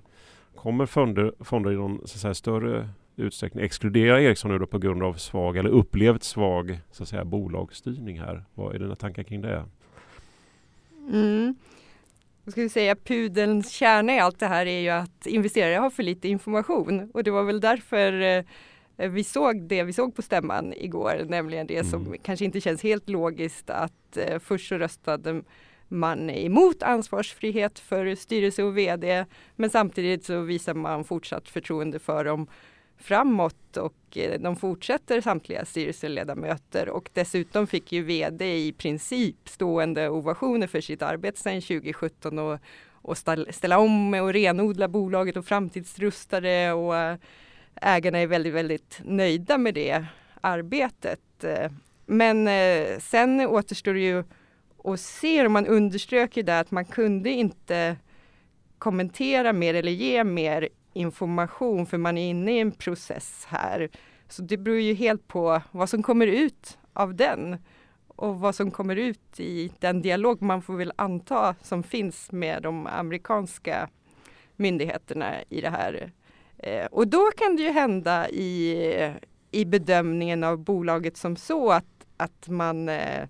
kommer 0.55 0.85
fonder, 0.85 1.33
fonder 1.39 1.71
i 1.71 1.75
någon 1.75 2.01
så 2.07 2.19
säga, 2.19 2.33
större 2.33 2.89
utsträckning 3.15 3.63
exkludera 3.63 4.21
Ericsson 4.21 4.51
nu 4.51 4.59
då 4.59 4.65
på 4.65 4.77
grund 4.77 5.03
av 5.03 5.13
svag 5.13 5.57
eller 5.57 5.69
upplevt 5.69 6.23
svag 6.23 6.79
så 6.91 7.03
att 7.03 7.09
säga, 7.09 7.25
bolagsstyrning 7.25 8.19
här? 8.19 8.43
Vad 8.53 8.75
är 8.75 8.79
dina 8.79 8.95
tankar 8.95 9.23
kring 9.23 9.41
det? 9.41 9.63
Mm. 11.11 11.55
Jag 12.45 12.51
skulle 12.51 12.69
säga 12.69 12.95
pudelns 12.95 13.69
kärna 13.69 14.15
i 14.15 14.19
allt 14.19 14.39
det 14.39 14.47
här 14.47 14.65
är 14.65 14.79
ju 14.79 14.89
att 14.89 15.25
investerare 15.25 15.75
har 15.75 15.89
för 15.89 16.03
lite 16.03 16.27
information 16.27 17.11
och 17.13 17.23
det 17.23 17.31
var 17.31 17.43
väl 17.43 17.59
därför 17.59 18.21
eh, 18.97 19.09
vi 19.09 19.23
såg 19.23 19.61
det 19.61 19.83
vi 19.83 19.93
såg 19.93 20.15
på 20.15 20.21
stämman 20.21 20.73
igår, 20.73 21.25
nämligen 21.29 21.67
det 21.67 21.83
som 21.83 22.05
mm. 22.05 22.19
kanske 22.23 22.45
inte 22.45 22.61
känns 22.61 22.83
helt 22.83 23.09
logiskt 23.09 23.69
att 23.69 24.17
eh, 24.17 24.39
först 24.39 24.69
så 24.69 24.77
röstade 24.77 25.41
man 25.87 26.29
emot 26.29 26.83
ansvarsfrihet 26.83 27.79
för 27.79 28.15
styrelse 28.15 28.63
och 28.63 28.77
vd 28.77 29.25
men 29.55 29.69
samtidigt 29.69 30.25
så 30.25 30.39
visar 30.41 30.73
man 30.73 31.03
fortsatt 31.03 31.49
förtroende 31.49 31.99
för 31.99 32.25
dem 32.25 32.47
framåt 32.97 33.77
och 33.77 34.17
eh, 34.17 34.39
de 34.39 34.55
fortsätter 34.55 35.21
samtliga 35.21 35.65
styrelseledamöter 35.65 36.89
och 36.89 37.09
dessutom 37.13 37.67
fick 37.67 37.91
ju 37.91 38.03
vd 38.03 38.67
i 38.67 38.73
princip 38.73 39.49
stående 39.49 40.09
ovationer 40.09 40.67
för 40.67 40.81
sitt 40.81 41.01
arbete 41.01 41.39
sedan 41.39 41.61
2017 41.61 42.39
och, 42.39 42.59
och 42.91 43.17
ställa 43.49 43.79
om 43.79 44.13
och 44.13 44.33
renodla 44.33 44.87
bolaget 44.87 45.37
och 45.37 45.45
framtidsrusta 45.45 46.41
det 46.41 46.71
och 46.71 46.95
eh, 46.95 47.17
ägarna 47.81 48.19
är 48.19 48.27
väldigt, 48.27 48.53
väldigt 48.53 49.01
nöjda 49.03 49.57
med 49.57 49.73
det 49.73 50.05
arbetet. 50.41 51.43
Eh, 51.43 51.71
men 52.05 52.49
sen 53.01 53.41
återstår 53.41 53.93
det 53.93 53.99
ju 53.99 54.23
att 54.83 54.99
se, 54.99 55.45
och 55.45 55.51
man 55.51 55.67
underströk 55.67 56.37
ju 56.37 56.43
där 56.43 56.61
att 56.61 56.71
man 56.71 56.85
kunde 56.85 57.29
inte 57.29 57.95
kommentera 58.77 59.53
mer 59.53 59.73
eller 59.73 59.91
ge 59.91 60.23
mer 60.23 60.69
information 60.95 61.85
för 61.85 61.97
man 61.97 62.17
är 62.17 62.29
inne 62.29 62.51
i 62.51 62.59
en 62.59 62.71
process 62.71 63.45
här. 63.49 63.89
Så 64.27 64.41
det 64.41 64.57
beror 64.57 64.79
ju 64.79 64.93
helt 64.93 65.27
på 65.27 65.61
vad 65.71 65.89
som 65.89 66.03
kommer 66.03 66.27
ut 66.27 66.77
av 66.93 67.15
den 67.15 67.57
och 68.07 68.39
vad 68.39 68.55
som 68.55 68.71
kommer 68.71 68.95
ut 68.95 69.39
i 69.39 69.71
den 69.79 70.01
dialog 70.01 70.41
man 70.41 70.61
får 70.61 70.75
väl 70.75 70.93
anta 70.95 71.55
som 71.61 71.83
finns 71.83 72.31
med 72.31 72.63
de 72.63 72.87
amerikanska 72.87 73.89
myndigheterna 74.55 75.35
i 75.49 75.61
det 75.61 75.69
här. 75.69 76.11
Eh, 76.57 76.85
och 76.85 77.07
då 77.07 77.31
kan 77.37 77.55
det 77.55 77.61
ju 77.61 77.71
hända 77.71 78.29
i, 78.29 79.13
i 79.51 79.65
bedömningen 79.65 80.43
av 80.43 80.57
bolaget 80.57 81.17
som 81.17 81.35
så 81.35 81.71
att, 81.71 82.07
att 82.17 82.47
man 82.47 82.89
eh, 82.89 83.27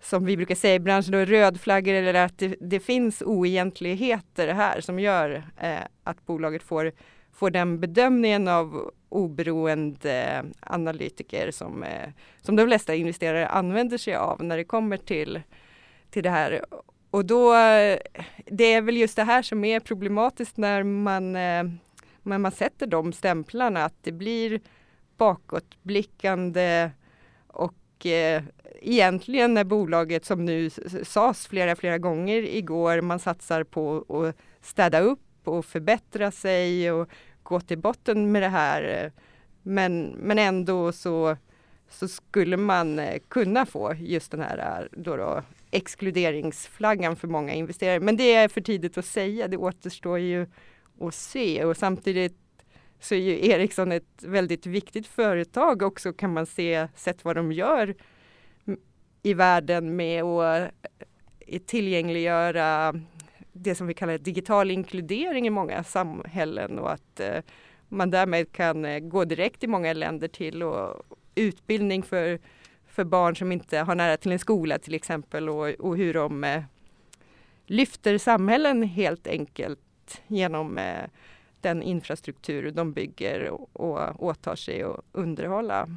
som 0.00 0.24
vi 0.24 0.36
brukar 0.36 0.54
säga 0.54 0.74
i 0.74 0.80
branschen, 0.80 1.12
då, 1.12 1.18
rödflaggor 1.18 1.94
eller 1.94 2.14
att 2.14 2.38
det, 2.38 2.56
det 2.60 2.80
finns 2.80 3.22
oegentligheter 3.22 4.48
här 4.48 4.80
som 4.80 5.00
gör 5.00 5.44
eh, 5.56 5.78
att 6.10 6.26
bolaget 6.26 6.62
får, 6.62 6.92
får 7.32 7.50
den 7.50 7.80
bedömningen 7.80 8.48
av 8.48 8.90
oberoende 9.08 10.44
analytiker 10.60 11.50
som, 11.50 11.82
eh, 11.82 12.08
som 12.42 12.56
de 12.56 12.66
flesta 12.66 12.94
investerare 12.94 13.48
använder 13.48 13.98
sig 13.98 14.14
av 14.14 14.44
när 14.44 14.56
det 14.56 14.64
kommer 14.64 14.96
till, 14.96 15.40
till 16.10 16.22
det 16.22 16.30
här. 16.30 16.64
Och 17.10 17.24
då, 17.24 17.54
eh, 17.54 17.98
det 18.46 18.64
är 18.64 18.80
väl 18.80 18.96
just 18.96 19.16
det 19.16 19.24
här 19.24 19.42
som 19.42 19.64
är 19.64 19.80
problematiskt 19.80 20.56
när 20.56 20.82
man, 20.82 21.36
eh, 21.36 21.64
när 22.22 22.38
man 22.38 22.52
sätter 22.52 22.86
de 22.86 23.12
stämplarna, 23.12 23.84
att 23.84 23.94
det 24.02 24.12
blir 24.12 24.60
bakåtblickande 25.16 26.90
och 27.46 28.06
eh, 28.06 28.42
egentligen 28.80 29.54
när 29.54 29.64
bolaget 29.64 30.24
som 30.24 30.44
nu 30.44 30.70
sades 31.02 31.46
flera, 31.46 31.76
flera 31.76 31.98
gånger 31.98 32.42
igår, 32.42 33.00
man 33.00 33.18
satsar 33.18 33.64
på 33.64 34.04
att 34.08 34.36
städa 34.66 35.00
upp 35.00 35.20
och 35.48 35.64
förbättra 35.64 36.30
sig 36.30 36.92
och 36.92 37.08
gå 37.42 37.60
till 37.60 37.78
botten 37.78 38.32
med 38.32 38.42
det 38.42 38.48
här. 38.48 39.12
Men, 39.62 40.02
men 40.06 40.38
ändå 40.38 40.92
så, 40.92 41.36
så 41.88 42.08
skulle 42.08 42.56
man 42.56 42.98
eh, 42.98 43.18
kunna 43.28 43.66
få 43.66 43.94
just 43.94 44.30
den 44.30 44.40
här 44.40 44.58
eh, 44.58 45.00
då 45.00 45.16
då, 45.16 45.42
exkluderingsflaggan 45.70 47.16
för 47.16 47.28
många 47.28 47.54
investerare. 47.54 48.00
Men 48.00 48.16
det 48.16 48.34
är 48.34 48.48
för 48.48 48.60
tidigt 48.60 48.98
att 48.98 49.04
säga, 49.04 49.48
det 49.48 49.56
återstår 49.56 50.18
ju 50.18 50.46
att 51.00 51.14
se 51.14 51.64
och 51.64 51.76
samtidigt 51.76 52.36
så 53.00 53.14
är 53.14 53.18
ju 53.18 53.50
Ericsson 53.50 53.92
ett 53.92 54.22
väldigt 54.22 54.66
viktigt 54.66 55.06
företag 55.06 55.82
också 55.82 56.12
kan 56.12 56.32
man 56.32 56.46
se, 56.46 56.88
sett 56.94 57.24
vad 57.24 57.36
de 57.36 57.52
gör 57.52 57.94
i 59.22 59.34
världen 59.34 59.96
med 59.96 60.22
att 60.22 60.70
eh, 61.46 61.58
tillgängliggöra 61.66 62.94
det 63.62 63.74
som 63.74 63.86
vi 63.86 63.94
kallar 63.94 64.18
digital 64.18 64.70
inkludering 64.70 65.46
i 65.46 65.50
många 65.50 65.84
samhällen 65.84 66.78
och 66.78 66.92
att 66.92 67.20
eh, 67.20 67.42
man 67.88 68.10
därmed 68.10 68.52
kan 68.52 68.84
eh, 68.84 68.98
gå 68.98 69.24
direkt 69.24 69.64
i 69.64 69.66
många 69.66 69.92
länder 69.92 70.28
till 70.28 70.62
och 70.62 71.02
utbildning 71.34 72.02
för, 72.02 72.38
för 72.86 73.04
barn 73.04 73.36
som 73.36 73.52
inte 73.52 73.78
har 73.78 73.94
nära 73.94 74.16
till 74.16 74.32
en 74.32 74.38
skola 74.38 74.78
till 74.78 74.94
exempel 74.94 75.48
och, 75.48 75.68
och 75.68 75.96
hur 75.96 76.14
de 76.14 76.44
eh, 76.44 76.62
lyfter 77.66 78.18
samhällen 78.18 78.82
helt 78.82 79.26
enkelt 79.26 80.22
genom 80.26 80.80
den 81.60 81.82
infrastruktur 81.82 82.70
de 82.70 82.92
bygger 82.92 83.50
och, 83.50 83.70
och 83.72 84.24
åtar 84.24 84.56
sig 84.56 84.82
att 84.82 85.00
underhålla. 85.12 85.88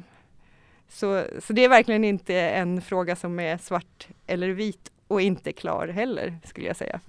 Så, 0.88 1.24
så 1.40 1.52
det 1.52 1.64
är 1.64 1.68
verkligen 1.68 2.04
inte 2.04 2.34
en 2.40 2.82
fråga 2.82 3.16
som 3.16 3.40
är 3.40 3.58
svart 3.58 4.08
eller 4.26 4.48
vit 4.48 4.92
och 5.08 5.20
inte 5.20 5.52
klar 5.52 5.88
heller 5.88 6.38
skulle 6.44 6.66
jag 6.66 6.76
säga. 6.76 7.00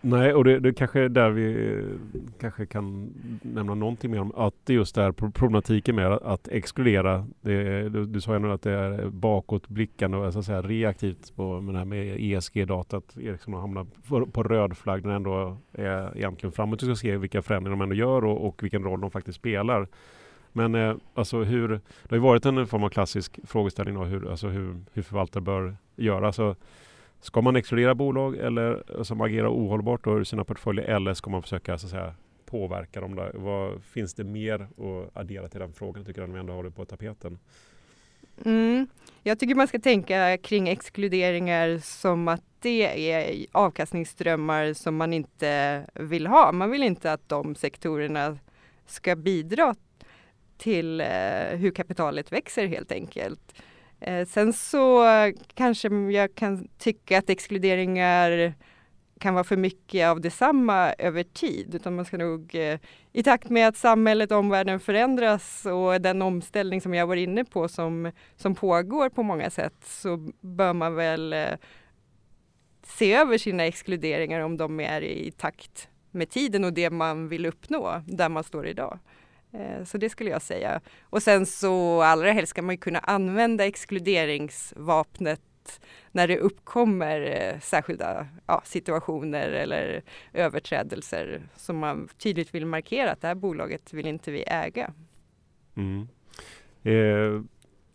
Nej, 0.00 0.34
och 0.34 0.44
det, 0.44 0.60
det 0.60 0.72
kanske 0.72 1.00
är 1.00 1.08
där 1.08 1.30
vi 1.30 1.74
eh, 1.76 2.20
kanske 2.40 2.66
kan 2.66 3.12
nämna 3.42 3.74
någonting 3.74 4.10
mer 4.10 4.20
om 4.20 4.32
att 4.36 4.54
det 4.64 4.74
just 4.74 4.98
är 4.98 5.12
problematiken 5.12 5.96
med 5.96 6.12
att 6.12 6.48
exkludera. 6.48 7.26
Det, 7.40 7.88
du, 7.88 8.06
du 8.06 8.20
sa 8.20 8.32
ju 8.32 8.38
nu 8.38 8.52
att 8.52 8.62
det 8.62 8.72
är 8.72 9.06
bakåtblickande 9.06 10.16
och 10.16 10.32
så 10.32 10.38
att 10.38 10.44
säga 10.44 10.62
reaktivt 10.62 11.36
på 11.36 11.60
med 11.60 11.74
det 11.74 11.78
här 11.78 11.84
med 11.84 12.16
ESG-datat. 12.20 13.16
Ericsson 13.16 13.54
har 13.54 13.60
hamnat 13.60 13.86
på 14.32 14.42
röd 14.42 14.76
flagg 14.76 15.04
när 15.04 15.14
ändå 15.14 15.56
är 15.72 16.16
egentligen 16.16 16.52
framåt. 16.52 16.80
Du 16.80 16.86
ska 16.86 16.94
se 16.94 17.16
vilka 17.16 17.42
förändringar 17.42 17.76
de 17.76 17.82
ändå 17.82 17.94
gör 17.94 18.24
och, 18.24 18.46
och 18.46 18.62
vilken 18.62 18.82
roll 18.84 19.00
de 19.00 19.10
faktiskt 19.10 19.38
spelar. 19.38 19.88
Men 20.52 20.74
eh, 20.74 20.94
alltså 21.14 21.42
hur, 21.42 21.68
det 21.68 22.10
har 22.10 22.16
ju 22.16 22.22
varit 22.22 22.46
en 22.46 22.66
form 22.66 22.84
av 22.84 22.88
klassisk 22.88 23.38
frågeställning 23.44 23.94
då, 23.94 24.04
hur, 24.04 24.30
alltså 24.30 24.48
hur, 24.48 24.76
hur 24.92 25.02
förvaltare 25.02 25.42
bör 25.42 25.76
göra. 25.96 26.26
Alltså, 26.26 26.56
Ska 27.26 27.40
man 27.40 27.56
exkludera 27.56 27.94
bolag 27.94 28.36
eller, 28.36 28.84
eh, 28.96 29.02
som 29.02 29.20
agerar 29.20 29.48
ohållbart 29.48 30.06
ur 30.06 30.24
sina 30.24 30.44
portföljer 30.44 30.84
eller 30.84 31.14
ska 31.14 31.30
man 31.30 31.42
försöka 31.42 31.78
så 31.78 31.86
att 31.86 31.90
säga, 31.90 32.14
påverka 32.44 33.00
dem? 33.00 33.14
Där? 33.14 33.32
Vad, 33.34 33.84
finns 33.84 34.14
det 34.14 34.24
mer 34.24 34.60
att 34.60 35.16
addera 35.16 35.48
till 35.48 35.60
den 35.60 35.72
frågan 35.72 36.04
tycker 36.04 36.20
jag 36.20 36.28
när 36.28 36.34
vi 36.34 36.40
ändå 36.40 36.52
har 36.52 36.64
det 36.64 36.70
på 36.70 36.84
tapeten? 36.84 37.38
Mm. 38.44 38.86
Jag 39.22 39.38
tycker 39.38 39.54
man 39.54 39.68
ska 39.68 39.78
tänka 39.78 40.38
kring 40.38 40.68
exkluderingar 40.68 41.78
som 41.78 42.28
att 42.28 42.42
det 42.60 43.12
är 43.12 43.46
avkastningsströmmar 43.52 44.72
som 44.72 44.96
man 44.96 45.12
inte 45.12 45.82
vill 45.94 46.26
ha. 46.26 46.52
Man 46.52 46.70
vill 46.70 46.82
inte 46.82 47.12
att 47.12 47.28
de 47.28 47.54
sektorerna 47.54 48.38
ska 48.86 49.16
bidra 49.16 49.74
till 50.58 51.00
eh, 51.00 51.06
hur 51.52 51.70
kapitalet 51.70 52.32
växer 52.32 52.66
helt 52.66 52.92
enkelt. 52.92 53.54
Eh, 54.00 54.26
sen 54.26 54.52
så 54.52 55.04
kanske 55.54 55.88
jag 55.88 56.34
kan 56.34 56.68
tycka 56.78 57.18
att 57.18 57.30
exkluderingar 57.30 58.54
kan 59.20 59.34
vara 59.34 59.44
för 59.44 59.56
mycket 59.56 60.06
av 60.06 60.20
detsamma 60.20 60.94
över 60.98 61.22
tid, 61.22 61.74
utan 61.74 61.96
man 61.96 62.04
ska 62.04 62.16
nog 62.16 62.54
eh, 62.54 62.78
i 63.12 63.22
takt 63.22 63.50
med 63.50 63.68
att 63.68 63.76
samhället 63.76 64.32
och 64.32 64.38
omvärlden 64.38 64.80
förändras 64.80 65.66
och 65.66 66.00
den 66.00 66.22
omställning 66.22 66.80
som 66.80 66.94
jag 66.94 67.06
var 67.06 67.16
inne 67.16 67.44
på 67.44 67.68
som, 67.68 68.12
som 68.36 68.54
pågår 68.54 69.08
på 69.08 69.22
många 69.22 69.50
sätt 69.50 69.74
så 69.84 70.16
bör 70.40 70.72
man 70.72 70.94
väl 70.94 71.32
eh, 71.32 71.54
se 72.82 73.14
över 73.14 73.38
sina 73.38 73.64
exkluderingar 73.64 74.40
om 74.40 74.56
de 74.56 74.80
är 74.80 75.02
i 75.02 75.30
takt 75.30 75.88
med 76.10 76.30
tiden 76.30 76.64
och 76.64 76.72
det 76.72 76.90
man 76.90 77.28
vill 77.28 77.46
uppnå 77.46 78.02
där 78.06 78.28
man 78.28 78.44
står 78.44 78.66
idag. 78.66 78.98
Eh, 79.52 79.84
så 79.84 79.98
det 79.98 80.08
skulle 80.08 80.30
jag 80.30 80.42
säga. 80.42 80.80
Och 81.02 81.22
sen 81.22 81.46
så 81.46 82.02
allra 82.02 82.32
helst 82.32 82.50
ska 82.50 82.62
man 82.62 82.74
ju 82.74 82.78
kunna 82.78 82.98
använda 82.98 83.66
exkluderingsvapnet 83.66 85.40
när 86.12 86.28
det 86.28 86.38
uppkommer 86.38 87.20
eh, 87.20 87.60
särskilda 87.60 88.26
ja, 88.46 88.62
situationer 88.64 89.48
eller 89.48 90.02
överträdelser 90.32 91.42
som 91.56 91.78
man 91.78 92.08
tydligt 92.18 92.54
vill 92.54 92.66
markera 92.66 93.12
att 93.12 93.20
det 93.20 93.28
här 93.28 93.34
bolaget 93.34 93.92
vill 93.92 94.06
inte 94.06 94.30
vi 94.30 94.44
äga. 94.46 94.92
Mm. 95.76 96.08
Eh, 96.82 97.42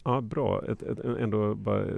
Ja, 0.03 0.21
bra. 0.21 0.63
Ett, 0.67 0.83
ett, 0.83 0.99
ändå 0.99 1.55
bara 1.55 1.81
eh, 1.81 1.95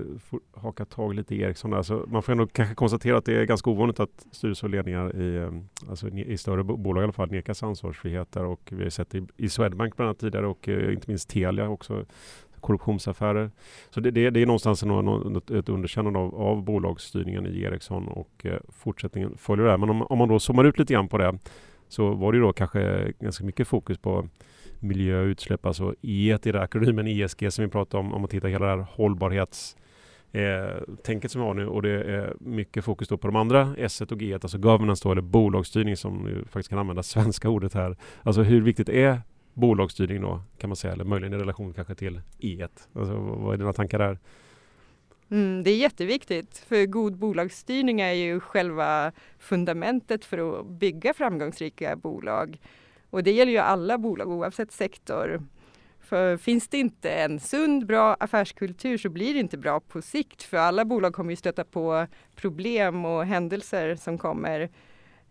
haka 0.52 0.86
tag 0.86 1.14
lite 1.14 1.36
i 1.36 1.42
Ericsson. 1.42 1.74
Alltså, 1.74 2.06
man 2.08 2.24
får 2.24 2.32
ändå 2.32 2.48
kanske 2.48 2.76
konstatera 2.76 3.18
att 3.18 3.26
det 3.26 3.34
är 3.34 3.46
ganska 3.46 3.70
ovanligt 3.70 4.00
att 4.00 4.28
styrelser 4.32 4.68
och 4.68 4.72
ledningar 4.72 5.16
i, 5.22 5.36
eh, 5.36 5.52
alltså 5.90 6.10
i 6.10 6.38
större 6.38 6.64
bolag 6.64 7.02
i 7.02 7.04
alla 7.04 7.14
fall 7.14 7.32
nekas 7.32 7.64
ansvarsfrihet 7.64 8.36
och 8.36 8.70
vi 8.72 8.84
har 8.84 8.90
sett 8.90 9.10
det 9.10 9.18
i, 9.18 9.28
i 9.38 9.50
Swedbank 9.50 9.96
bland 9.96 10.08
annat 10.08 10.20
tidigare 10.20 10.48
och 10.48 10.70
eh, 10.70 10.94
inte 10.94 11.10
minst 11.10 11.30
Telia 11.30 11.70
också 11.70 12.06
korruptionsaffärer. 12.60 13.52
Så 13.90 14.00
det, 14.00 14.12
det, 14.12 14.30
det 14.30 14.42
är 14.42 14.46
någonstans 14.46 14.84
något, 14.84 15.52
ett 15.52 15.70
underkännande 15.70 16.20
av, 16.20 16.36
av 16.36 16.64
bolagsstyrningen 16.64 17.48
i 17.48 17.62
Ericsson 17.62 18.08
och 18.08 18.46
eh, 18.46 18.60
fortsättningen 18.70 19.38
följer 19.38 19.66
det. 19.66 19.78
Men 19.78 19.90
om, 19.90 20.02
om 20.02 20.18
man 20.18 20.30
då 20.30 20.40
zoomar 20.40 20.64
ut 20.64 20.80
lite 20.80 20.94
grann 20.94 21.08
på 21.08 21.18
det 21.18 21.38
så 21.88 22.14
var 22.14 22.34
det 22.34 22.40
då 22.40 22.54
kanske 22.54 23.14
ganska 23.20 23.46
mycket 23.46 23.68
fokus 23.68 23.98
på 23.98 24.30
miljö 24.84 25.22
och 25.22 25.26
utsläpp, 25.26 25.66
alltså 25.66 25.96
E 26.02 26.38
i 26.44 26.52
akronymen 26.52 27.08
ESG 27.08 27.54
som 27.54 27.66
vi 27.66 27.72
pratar 27.72 27.98
om, 27.98 28.14
om 28.14 28.22
man 28.22 28.30
tittar 28.30 28.50
hela 28.50 28.66
det 28.66 28.72
här 28.72 28.86
hållbarhets 28.92 29.78
eh, 30.32 30.94
tänket 31.04 31.32
som 31.32 31.42
vi 31.42 31.48
har 31.48 31.54
nu 31.54 31.68
och 31.68 31.82
det 31.82 32.04
är 32.04 32.34
mycket 32.40 32.86
fokus 32.86 33.08
då 33.08 33.18
på 33.18 33.28
de 33.28 33.36
andra 33.36 33.76
S 33.78 34.02
och 34.02 34.20
G, 34.20 34.34
alltså 34.34 34.58
governance 34.58 35.04
då, 35.04 35.12
eller 35.12 35.22
bolagsstyrning 35.22 35.98
som 35.98 36.26
vi 36.26 36.36
faktiskt 36.36 36.70
kan 36.70 36.80
använda 36.80 37.04
svenska 37.04 37.50
ordet 37.50 37.74
här. 37.74 37.98
Alltså 38.24 38.42
hur 38.42 38.62
viktigt 38.62 38.90
är 38.90 39.22
bolagsstyrning 39.54 40.22
då 40.22 40.42
kan 40.58 40.70
man 40.70 40.76
säga, 40.76 40.94
eller 40.94 41.04
möjligen 41.04 41.34
i 41.34 41.38
relation 41.38 41.74
kanske 41.74 41.96
till 41.96 42.22
E. 42.40 42.68
Alltså, 42.94 43.14
vad 43.16 43.54
är 43.54 43.58
dina 43.58 43.74
tankar 43.74 44.00
där? 44.00 44.20
Mm, 45.32 45.64
det 45.64 45.72
är 45.72 45.78
jätteviktigt, 45.78 46.58
för 46.58 46.86
god 46.86 47.18
bolagsstyrning 47.18 48.02
är 48.02 48.14
ju 48.14 48.40
själva 48.40 49.12
fundamentet 49.40 50.26
för 50.26 50.60
att 50.60 50.68
bygga 50.68 51.14
framgångsrika 51.14 51.96
bolag. 51.96 52.60
Och 53.14 53.24
det 53.24 53.32
gäller 53.32 53.52
ju 53.52 53.58
alla 53.58 53.98
bolag 53.98 54.30
oavsett 54.30 54.72
sektor. 54.72 55.42
För 56.00 56.38
finns 56.38 56.68
det 56.68 56.78
inte 56.78 57.12
en 57.12 57.40
sund, 57.40 57.86
bra 57.86 58.18
affärskultur 58.20 58.98
så 58.98 59.10
blir 59.10 59.34
det 59.34 59.40
inte 59.40 59.58
bra 59.58 59.80
på 59.80 60.02
sikt. 60.02 60.44
För 60.44 60.58
alla 60.58 60.86
bolag 60.86 61.14
kommer 61.14 61.30
ju 61.30 61.36
stöta 61.36 61.64
på 61.64 62.08
problem 62.36 63.06
och 63.06 63.26
händelser 63.26 63.96
som 63.96 64.18
kommer 64.18 64.70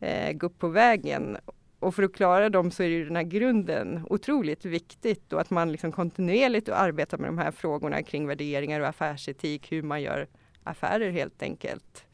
eh, 0.01 0.33
gå 0.33 0.47
upp 0.47 0.59
på 0.59 0.69
vägen. 0.69 1.37
Och 1.79 1.95
för 1.95 2.03
att 2.03 2.15
klara 2.15 2.49
dem 2.49 2.71
så 2.71 2.83
är 2.83 2.87
ju 2.87 3.05
den 3.05 3.17
här 3.17 3.23
grunden 3.23 4.07
otroligt 4.11 4.65
viktigt 4.65 5.33
och 5.33 5.41
att 5.41 5.51
man 5.51 5.73
liksom 5.73 5.93
kontinuerligt 5.93 6.69
arbetar 6.69 7.19
med 7.19 7.29
de 7.29 7.39
här 7.39 7.51
frågorna 7.51 8.03
kring 8.03 8.27
värderingar 8.27 8.81
och 8.81 8.89
affärsetik, 8.89 9.73
hur 9.73 9.83
man 9.83 10.03
gör 10.03 10.27
affärer 10.63 11.11
helt 11.11 11.43
enkelt. 11.43 12.05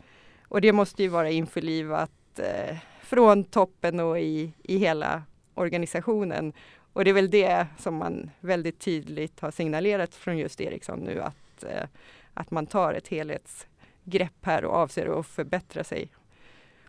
Och 0.49 0.61
det 0.61 0.73
måste 0.73 1.03
ju 1.03 1.09
vara 1.09 1.31
införlivat 1.31 2.39
eh, 2.39 2.77
från 3.03 3.45
toppen 3.45 4.01
och 4.01 4.21
i, 4.21 4.53
i 4.63 4.79
hela 4.79 5.23
organisationen. 5.59 6.53
Och 6.93 7.05
det 7.05 7.11
är 7.11 7.15
väl 7.15 7.31
det 7.31 7.67
som 7.79 7.95
man 7.95 8.31
väldigt 8.41 8.79
tydligt 8.79 9.41
har 9.41 9.51
signalerat 9.51 10.15
från 10.15 10.39
just 10.39 10.61
Ericsson 10.61 10.99
nu 10.99 11.21
att, 11.21 11.65
eh, 11.65 11.89
att 12.35 12.51
man 12.51 12.67
tar 12.67 12.95
ett 12.95 13.09
helhetsgrepp 13.09 14.39
här 14.43 14.65
och 14.65 14.75
avser 14.75 15.21
att 15.21 15.27
förbättra 15.27 15.85
sig 15.85 16.09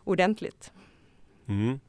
ordentligt. 0.04 0.74
Mm. 1.48 1.80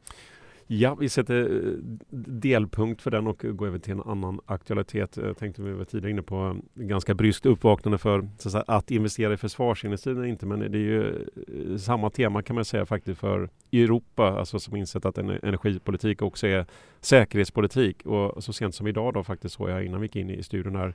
Ja, 0.72 0.94
vi 0.94 1.08
sätter 1.08 1.42
eh, 1.42 1.72
delpunkt 2.10 3.02
för 3.02 3.10
den 3.10 3.26
och 3.26 3.44
går 3.44 3.66
över 3.66 3.78
till 3.78 3.92
en 3.92 4.02
annan 4.02 4.40
aktualitet. 4.46 5.16
Jag 5.16 5.38
tänkte 5.38 5.62
vi 5.62 5.72
var 5.72 5.84
tidigare 5.84 6.10
inne 6.10 6.22
på 6.22 6.60
eh, 6.76 6.82
ganska 6.82 7.14
bryskt 7.14 7.46
uppvaknande 7.46 7.98
för 7.98 8.18
att, 8.18 8.40
säga, 8.40 8.64
att 8.66 8.90
investera 8.90 9.32
i 9.32 9.36
försvarsindustrin 9.36 10.24
inte, 10.24 10.46
men 10.46 10.58
det 10.58 10.78
är 10.78 10.82
ju 10.82 11.08
eh, 11.08 11.76
samma 11.76 12.10
tema 12.10 12.42
kan 12.42 12.54
man 12.54 12.64
säga 12.64 12.86
faktiskt 12.86 13.20
för 13.20 13.50
Europa, 13.72 14.38
alltså 14.38 14.58
som 14.58 14.76
insett 14.76 15.04
att 15.04 15.18
energipolitik 15.18 16.22
också 16.22 16.46
är 16.46 16.66
säkerhetspolitik. 17.00 18.06
Och 18.06 18.44
så 18.44 18.52
sent 18.52 18.74
som 18.74 18.86
idag 18.86 19.14
då 19.14 19.24
faktiskt 19.24 19.54
såg 19.54 19.70
jag 19.70 19.84
innan 19.84 20.00
vi 20.00 20.04
gick 20.04 20.16
in 20.16 20.30
i 20.30 20.42
studion 20.42 20.76
här 20.76 20.94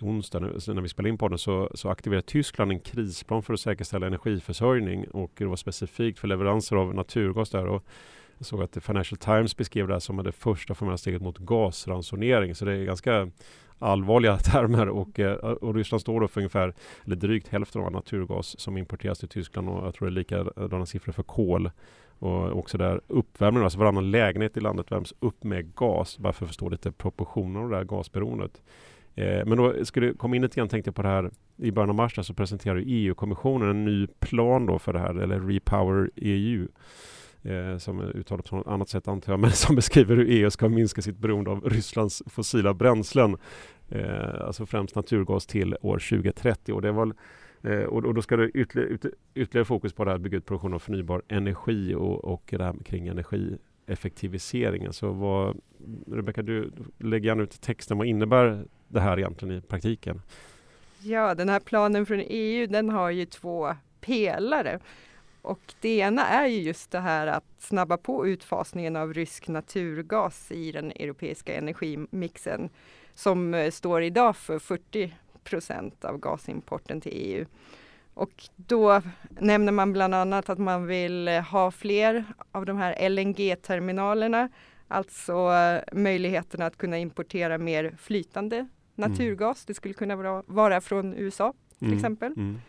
onsdag 0.00 0.40
när 0.40 0.80
vi 0.80 0.88
spelade 0.88 1.08
in 1.08 1.18
podden 1.18 1.38
så, 1.38 1.70
så 1.74 1.88
aktiverade 1.88 2.26
Tyskland 2.26 2.72
en 2.72 2.80
krisplan 2.80 3.42
för 3.42 3.54
att 3.54 3.60
säkerställa 3.60 4.06
energiförsörjning 4.06 5.04
och 5.04 5.30
det 5.34 5.44
var 5.44 5.56
specifikt 5.56 6.18
för 6.18 6.28
leveranser 6.28 6.76
av 6.76 6.94
naturgas 6.94 7.50
där. 7.50 7.66
Och 7.66 7.84
jag 8.38 8.46
såg 8.46 8.62
att 8.62 8.76
Financial 8.80 9.18
Times 9.18 9.56
beskrev 9.56 9.86
det 9.86 9.94
här 9.94 10.00
som 10.00 10.16
det 10.16 10.32
första 10.32 10.74
formella 10.74 10.96
steget 10.96 11.22
mot 11.22 11.38
gasransonering. 11.38 12.54
Så 12.54 12.64
det 12.64 12.72
är 12.72 12.84
ganska 12.84 13.30
allvarliga 13.78 14.36
termer 14.52 14.88
och, 14.88 15.20
eh, 15.20 15.34
och 15.34 15.74
Ryssland 15.74 16.00
står 16.00 16.20
då 16.20 16.28
för 16.28 16.40
ungefär, 16.40 16.74
eller 17.04 17.16
drygt 17.16 17.48
hälften 17.48 17.82
av 17.82 17.92
naturgas 17.92 18.60
som 18.60 18.76
importeras 18.76 19.18
till 19.18 19.28
Tyskland 19.28 19.68
och 19.68 19.86
jag 19.86 19.94
tror 19.94 20.10
det 20.10 20.12
är 20.12 20.14
likadana 20.14 20.86
siffror 20.86 21.12
för 21.12 21.22
kol. 21.22 21.70
Och 22.18 22.58
också 22.58 22.78
där 22.78 23.00
uppvärmning, 23.06 23.62
alltså 23.62 23.78
varannan 23.78 24.10
lägenhet 24.10 24.56
i 24.56 24.60
landet 24.60 24.92
värms 24.92 25.14
upp 25.20 25.44
med 25.44 25.74
gas, 25.74 26.18
bara 26.18 26.32
för 26.32 26.44
att 26.44 26.48
förstå 26.48 26.68
lite 26.68 26.92
proportioner 26.92 27.60
av 27.60 27.70
det 27.70 27.76
här 27.76 27.84
gasberoendet. 27.84 28.62
Eh, 29.14 29.46
men 29.46 29.58
då 29.58 29.84
skulle 29.84 30.12
komma 30.12 30.36
in 30.36 30.42
lite 30.42 30.56
grann 30.56 30.68
tänkte 30.68 30.88
jag 30.88 30.94
på 30.94 31.02
det 31.02 31.08
här 31.08 31.30
i 31.56 31.70
början 31.70 31.90
av 31.90 31.96
mars 31.96 32.26
så 32.26 32.34
presenterade 32.34 32.82
EU-kommissionen 32.86 33.70
en 33.70 33.84
ny 33.84 34.06
plan 34.06 34.66
då 34.66 34.78
för 34.78 34.92
det 34.92 34.98
här, 34.98 35.14
eller 35.14 35.40
Repower 35.40 36.10
EU 36.16 36.68
eh, 37.46 37.78
som 37.78 38.00
är 38.00 38.16
uttalat 38.16 38.50
på 38.50 38.56
något 38.56 38.66
annat 38.66 38.88
sätt 38.88 39.08
antar 39.08 39.32
jag, 39.32 39.40
men 39.40 39.50
som 39.50 39.76
beskriver 39.76 40.16
hur 40.16 40.26
EU 40.30 40.50
ska 40.50 40.68
minska 40.68 41.02
sitt 41.02 41.18
beroende 41.18 41.50
av 41.50 41.60
Rysslands 41.64 42.22
fossila 42.26 42.74
bränslen. 42.74 43.36
Eh, 43.88 44.40
alltså 44.40 44.66
främst 44.66 44.94
naturgas 44.94 45.46
till 45.46 45.76
år 45.80 45.98
2030. 45.98 46.74
Och, 46.74 46.82
det 46.82 46.92
var, 46.92 47.14
eh, 47.62 47.82
och, 47.82 48.14
då 48.14 48.22
ska 48.22 48.36
det 48.36 48.48
ytterligare, 48.48 48.98
ytterligare 49.34 49.64
fokus 49.64 49.92
på 49.92 50.04
det 50.04 50.10
här 50.10 50.18
bygga 50.18 50.38
ut 50.38 50.46
produktion 50.46 50.74
av 50.74 50.78
förnybar 50.78 51.22
energi 51.28 51.94
och, 51.94 52.24
och 52.24 52.42
det 52.48 52.64
här 52.64 52.74
kring 52.84 53.08
energieffektiviseringen. 53.08 54.92
Så 54.92 55.12
vad, 55.12 55.60
Rebecka, 56.06 56.42
du 56.42 56.72
lägger 56.98 57.26
gärna 57.26 57.42
ut 57.42 57.60
texten. 57.60 57.98
Vad 57.98 58.06
innebär 58.06 58.64
det 58.88 59.00
här 59.00 59.18
egentligen 59.18 59.58
i 59.58 59.60
praktiken? 59.60 60.20
Ja, 61.02 61.34
den 61.34 61.48
här 61.48 61.60
planen 61.60 62.06
från 62.06 62.22
EU 62.26 62.66
den 62.66 62.90
har 62.90 63.10
ju 63.10 63.26
två 63.26 63.74
pelare. 64.00 64.80
Och 65.46 65.74
det 65.80 65.98
ena 65.98 66.26
är 66.26 66.46
ju 66.46 66.60
just 66.60 66.90
det 66.90 67.00
här 67.00 67.26
att 67.26 67.44
snabba 67.58 67.96
på 67.96 68.26
utfasningen 68.26 68.96
av 68.96 69.14
rysk 69.14 69.48
naturgas 69.48 70.52
i 70.52 70.72
den 70.72 70.90
europeiska 70.90 71.54
energimixen 71.54 72.70
som 73.14 73.54
eh, 73.54 73.70
står 73.70 74.02
idag 74.02 74.36
för 74.36 74.58
40 74.58 75.14
procent 75.44 76.04
av 76.04 76.18
gasimporten 76.18 77.00
till 77.00 77.12
EU. 77.14 77.46
Och 78.14 78.48
då 78.56 79.02
nämner 79.28 79.72
man 79.72 79.92
bland 79.92 80.14
annat 80.14 80.48
att 80.48 80.58
man 80.58 80.86
vill 80.86 81.28
eh, 81.28 81.40
ha 81.40 81.70
fler 81.70 82.24
av 82.52 82.66
de 82.66 82.76
här 82.76 83.08
LNG-terminalerna, 83.08 84.48
alltså 84.88 85.52
eh, 85.52 85.82
möjligheten 85.92 86.62
att 86.62 86.78
kunna 86.78 86.98
importera 86.98 87.58
mer 87.58 87.94
flytande 87.98 88.56
mm. 88.56 88.68
naturgas. 88.94 89.58
Mm. 89.58 89.64
Det 89.66 89.74
skulle 89.74 89.94
kunna 89.94 90.16
vara, 90.16 90.42
vara 90.46 90.80
från 90.80 91.14
USA 91.14 91.54
till 91.78 91.86
mm. 91.86 91.98
exempel. 91.98 92.32
Mm. 92.32 92.60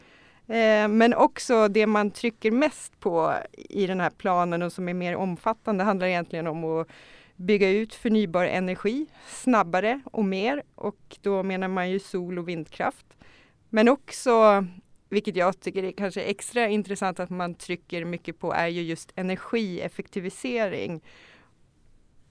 Eh, 0.47 0.87
men 0.87 1.13
också 1.13 1.67
det 1.67 1.87
man 1.87 2.11
trycker 2.11 2.51
mest 2.51 2.99
på 2.99 3.33
i 3.53 3.87
den 3.87 3.99
här 3.99 4.09
planen 4.09 4.61
och 4.61 4.71
som 4.71 4.89
är 4.89 4.93
mer 4.93 5.15
omfattande 5.15 5.83
handlar 5.83 6.07
egentligen 6.07 6.47
om 6.47 6.63
att 6.63 6.87
bygga 7.35 7.69
ut 7.69 7.93
förnybar 7.93 8.45
energi 8.45 9.05
snabbare 9.27 10.01
och 10.05 10.25
mer 10.25 10.63
och 10.75 11.17
då 11.21 11.43
menar 11.43 11.67
man 11.67 11.89
ju 11.89 11.99
sol 11.99 12.39
och 12.39 12.49
vindkraft. 12.49 13.05
Men 13.69 13.89
också, 13.89 14.65
vilket 15.09 15.35
jag 15.35 15.59
tycker 15.59 15.83
är 15.83 15.91
kanske 15.91 16.21
extra 16.21 16.67
intressant 16.67 17.19
att 17.19 17.29
man 17.29 17.55
trycker 17.55 18.05
mycket 18.05 18.39
på, 18.39 18.53
är 18.53 18.67
ju 18.67 18.81
just 18.81 19.11
energieffektivisering. 19.15 21.03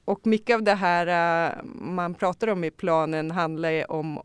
Och 0.05 0.26
mycket 0.26 0.55
av 0.55 0.62
det 0.62 0.74
här 0.74 1.07
eh, 1.07 1.64
man 1.74 2.14
pratar 2.14 2.48
om 2.48 2.64
i 2.64 2.70
planen 2.70 3.31
handlar 3.31 3.90
om 3.90 4.22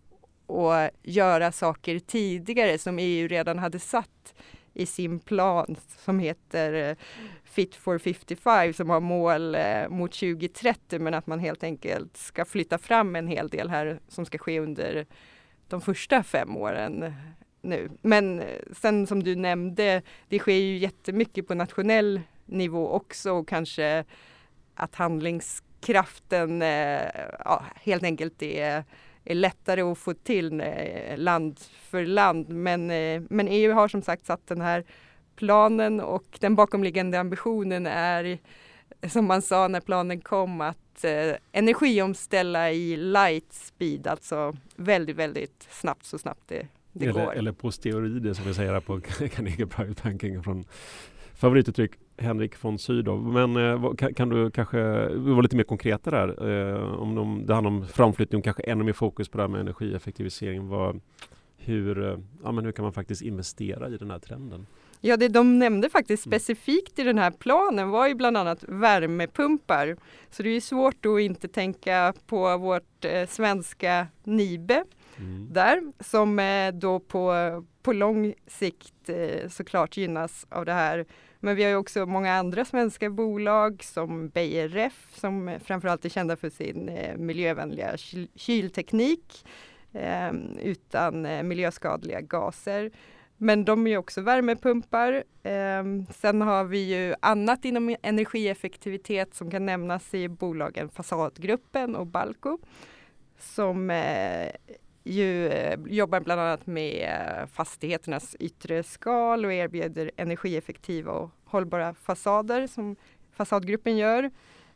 och 0.52 0.90
göra 1.04 1.52
saker 1.52 2.00
tidigare 2.00 2.78
som 2.78 3.00
EU 3.00 3.28
redan 3.28 3.60
hade 3.60 3.80
satt 3.80 4.34
i 4.74 4.86
sin 4.86 5.20
plan 5.20 5.76
som 5.98 6.20
heter 6.20 6.74
eh, 6.74 6.96
Fit 7.44 7.76
for 7.76 7.98
55 7.98 8.74
som 8.74 8.90
har 8.90 9.00
mål 9.00 9.56
eh, 9.56 9.90
mot 9.90 10.12
2030 10.12 11.00
men 11.00 11.14
att 11.14 11.28
man 11.28 11.40
helt 11.40 11.64
enkelt 11.64 12.18
ska 12.18 12.46
flytta 12.46 12.78
fram 12.78 13.16
en 13.16 13.28
hel 13.28 13.48
del 13.50 13.70
här 13.70 14.00
som 14.08 14.26
ska 14.26 14.38
ske 14.38 14.60
under 14.60 15.06
de 15.68 15.82
första 15.82 16.24
fem 16.24 16.58
åren 16.58 17.14
nu. 17.62 17.90
Men 18.02 18.40
eh, 18.40 18.46
sen 18.72 19.08
som 19.08 19.24
du 19.24 19.36
nämnde, 19.36 20.02
det 20.30 20.40
sker 20.40 20.56
ju 20.56 20.78
jättemycket 20.78 21.48
på 21.48 21.54
nationell 21.54 22.22
nivå 22.46 22.90
också 22.90 23.32
och 23.32 23.48
kanske 23.48 24.04
att 24.76 24.96
handlingskraften 24.96 26.62
ja, 27.46 27.66
helt 27.76 28.04
enkelt 28.04 28.42
är, 28.42 28.84
är 29.26 29.36
lättare 29.36 29.82
att 29.82 29.98
få 29.98 30.14
till 30.14 30.62
eh, 30.62 31.18
land 31.18 31.60
för 31.60 32.06
land. 32.06 32.50
Men, 32.50 32.88
men 33.30 33.48
EU 33.48 33.74
har 33.74 33.88
som 33.88 34.02
sagt 34.02 34.26
satt 34.26 34.48
den 34.48 34.62
här 34.62 34.84
planen 35.36 36.00
och 36.00 36.38
den 36.40 36.56
bakomliggande 36.56 37.20
ambitionen 37.20 37.88
är 37.88 38.40
som 39.10 39.26
man 39.26 39.42
sa 39.42 39.68
när 39.68 39.82
planen 39.82 40.22
kom 40.22 40.62
att 40.62 41.04
eh, 41.04 41.36
energiomställa 41.52 42.72
i 42.72 42.98
light 42.98 43.54
speed, 43.54 44.08
alltså 44.08 44.56
väldigt, 44.76 45.16
väldigt 45.16 45.68
snabbt 45.70 46.06
så 46.06 46.18
snabbt 46.18 46.48
det, 46.48 46.68
det 46.92 47.06
eller, 47.06 47.26
går. 47.26 47.36
Eller 47.36 47.52
på 47.52 47.72
steroider 47.72 48.34
som 48.34 48.46
vi 48.46 48.54
säger 48.54 48.74
här 48.74 48.80
på 48.80 49.02
Carnegie 49.02 49.68
Private 49.68 50.02
Banking 50.04 50.44
från 50.44 50.66
favorituttryck 51.36 51.92
Henrik 52.22 52.64
von 52.64 52.80
Sydow. 52.80 53.24
Men 53.34 53.56
eh, 53.58 53.94
kan, 53.94 54.14
kan, 54.14 54.30
du 54.30 54.52
kanske 54.52 55.08
vara 55.16 55.42
lite 55.42 55.56
mer 55.56 55.64
konkreta 55.64 56.12
där? 56.12 56.50
Eh, 56.50 57.02
om 57.02 57.16
de, 57.16 57.46
det 57.46 57.54
handlar 57.54 57.72
om 57.72 57.88
framflyttning 57.88 58.40
och 58.40 58.44
kanske 58.44 58.64
ännu 58.64 58.84
mer 58.84 58.94
fokus 58.94 59.30
på 59.30 59.38
det 59.38 59.44
här 59.44 59.48
med 59.48 59.62
energieffektivisering. 59.62 60.68
Vad, 60.68 61.02
hur, 61.58 62.04
eh, 62.04 62.18
ja, 62.44 62.52
men 62.52 62.66
hur 62.66 62.72
kan 62.72 62.84
man 62.84 62.94
faktiskt 62.94 63.22
investera 63.22 63.90
i 63.90 63.98
den 63.98 64.12
här 64.12 64.20
trenden? 64.20 64.66
Ja, 65.04 65.18
det 65.18 65.28
de 65.28 65.60
nämnde 65.60 65.90
faktiskt 65.90 66.26
Mm. 66.26 66.40
specifikt 66.40 67.00
i 67.00 67.04
den 67.04 67.18
här 67.18 67.32
planen 67.32 67.90
var 67.90 68.08
ju 68.08 68.16
bland 68.16 68.38
annat 68.38 68.64
värmepumpar. 68.68 69.98
Så 70.30 70.44
det 70.44 70.50
är 70.50 70.54
ju 70.54 70.62
svårt 70.62 71.06
att 71.06 71.20
inte 71.20 71.48
tänka 71.48 72.14
på 72.28 72.58
vårt 72.58 73.06
eh, 73.06 73.28
svenska 73.28 74.08
Nibe 74.24 74.84
Mm. 75.18 75.48
där 75.52 75.82
som 76.00 76.40
eh, 76.40 76.72
då 76.74 77.00
på, 77.00 77.34
på 77.84 77.94
lång 77.94 78.34
sikt 78.48 79.10
eh, 79.10 79.50
såklart 79.50 79.98
gynnas 79.98 80.48
av 80.50 80.66
det 80.66 80.74
här. 80.74 81.06
Men 81.44 81.56
vi 81.56 81.64
har 81.64 81.70
ju 81.70 81.76
också 81.76 82.06
många 82.06 82.34
andra 82.34 82.66
svenska 82.66 83.10
bolag 83.10 83.84
som 83.84 84.30
Beijer 84.30 84.68
Ref 84.70 85.08
som 85.14 85.60
framförallt 85.64 86.06
är 86.06 86.10
kända 86.10 86.36
för 86.36 86.50
sin 86.50 86.90
eh, 86.90 87.18
miljövänliga 87.18 87.98
kyl 87.98 88.28
kylteknik 88.36 89.46
ehm, 89.94 90.58
utan 90.58 91.26
eh, 91.26 91.44
miljöskadliga 91.44 92.22
gaser. 92.22 92.92
Men 93.38 93.66
de 93.66 93.88
är 93.88 93.92
ju 93.92 93.98
också 93.98 94.22
värmepumpar. 94.22 95.24
Ehm, 95.44 96.06
sen 96.06 96.42
har 96.42 96.64
vi 96.64 96.78
ju 96.78 97.16
annat 97.20 97.66
inom 97.66 97.96
energieffektivitet 98.02 99.36
som 99.36 99.52
kan 99.52 99.66
nämnas 99.66 100.14
i 100.14 100.30
bolagen 100.30 100.90
Fasadgruppen 100.90 101.96
och 101.96 102.08
Balco 102.08 102.58
som 103.40 103.90
eh, 103.90 104.48
ju 105.04 105.48
eh, 105.48 105.80
jobbar 105.88 106.20
bland 106.20 106.42
annat 106.42 106.68
med 106.68 107.10
eh, 107.10 107.48
fastigheternas 107.48 108.36
yttre 108.40 108.84
skal 108.84 109.46
och 109.46 109.54
erbjuder 109.54 110.12
energieffektiva 110.18 111.12
och 111.12 111.30
hållbara 111.46 111.94
fasader 111.94 112.68
som 112.68 112.96
Fasadgruppen 113.32 113.98
gör. 113.98 114.32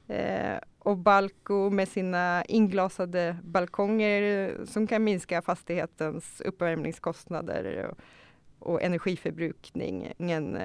Eh, 0.07 0.57
och 0.79 0.97
Balco 0.97 1.69
med 1.69 1.87
sina 1.87 2.43
inglasade 2.45 3.37
balkonger 3.43 4.21
eh, 4.21 4.65
som 4.65 4.87
kan 4.87 5.03
minska 5.03 5.41
fastighetens 5.41 6.41
uppvärmningskostnader 6.41 7.85
och, 7.85 7.97
och 8.59 8.81
energiförbrukningen 8.81 10.59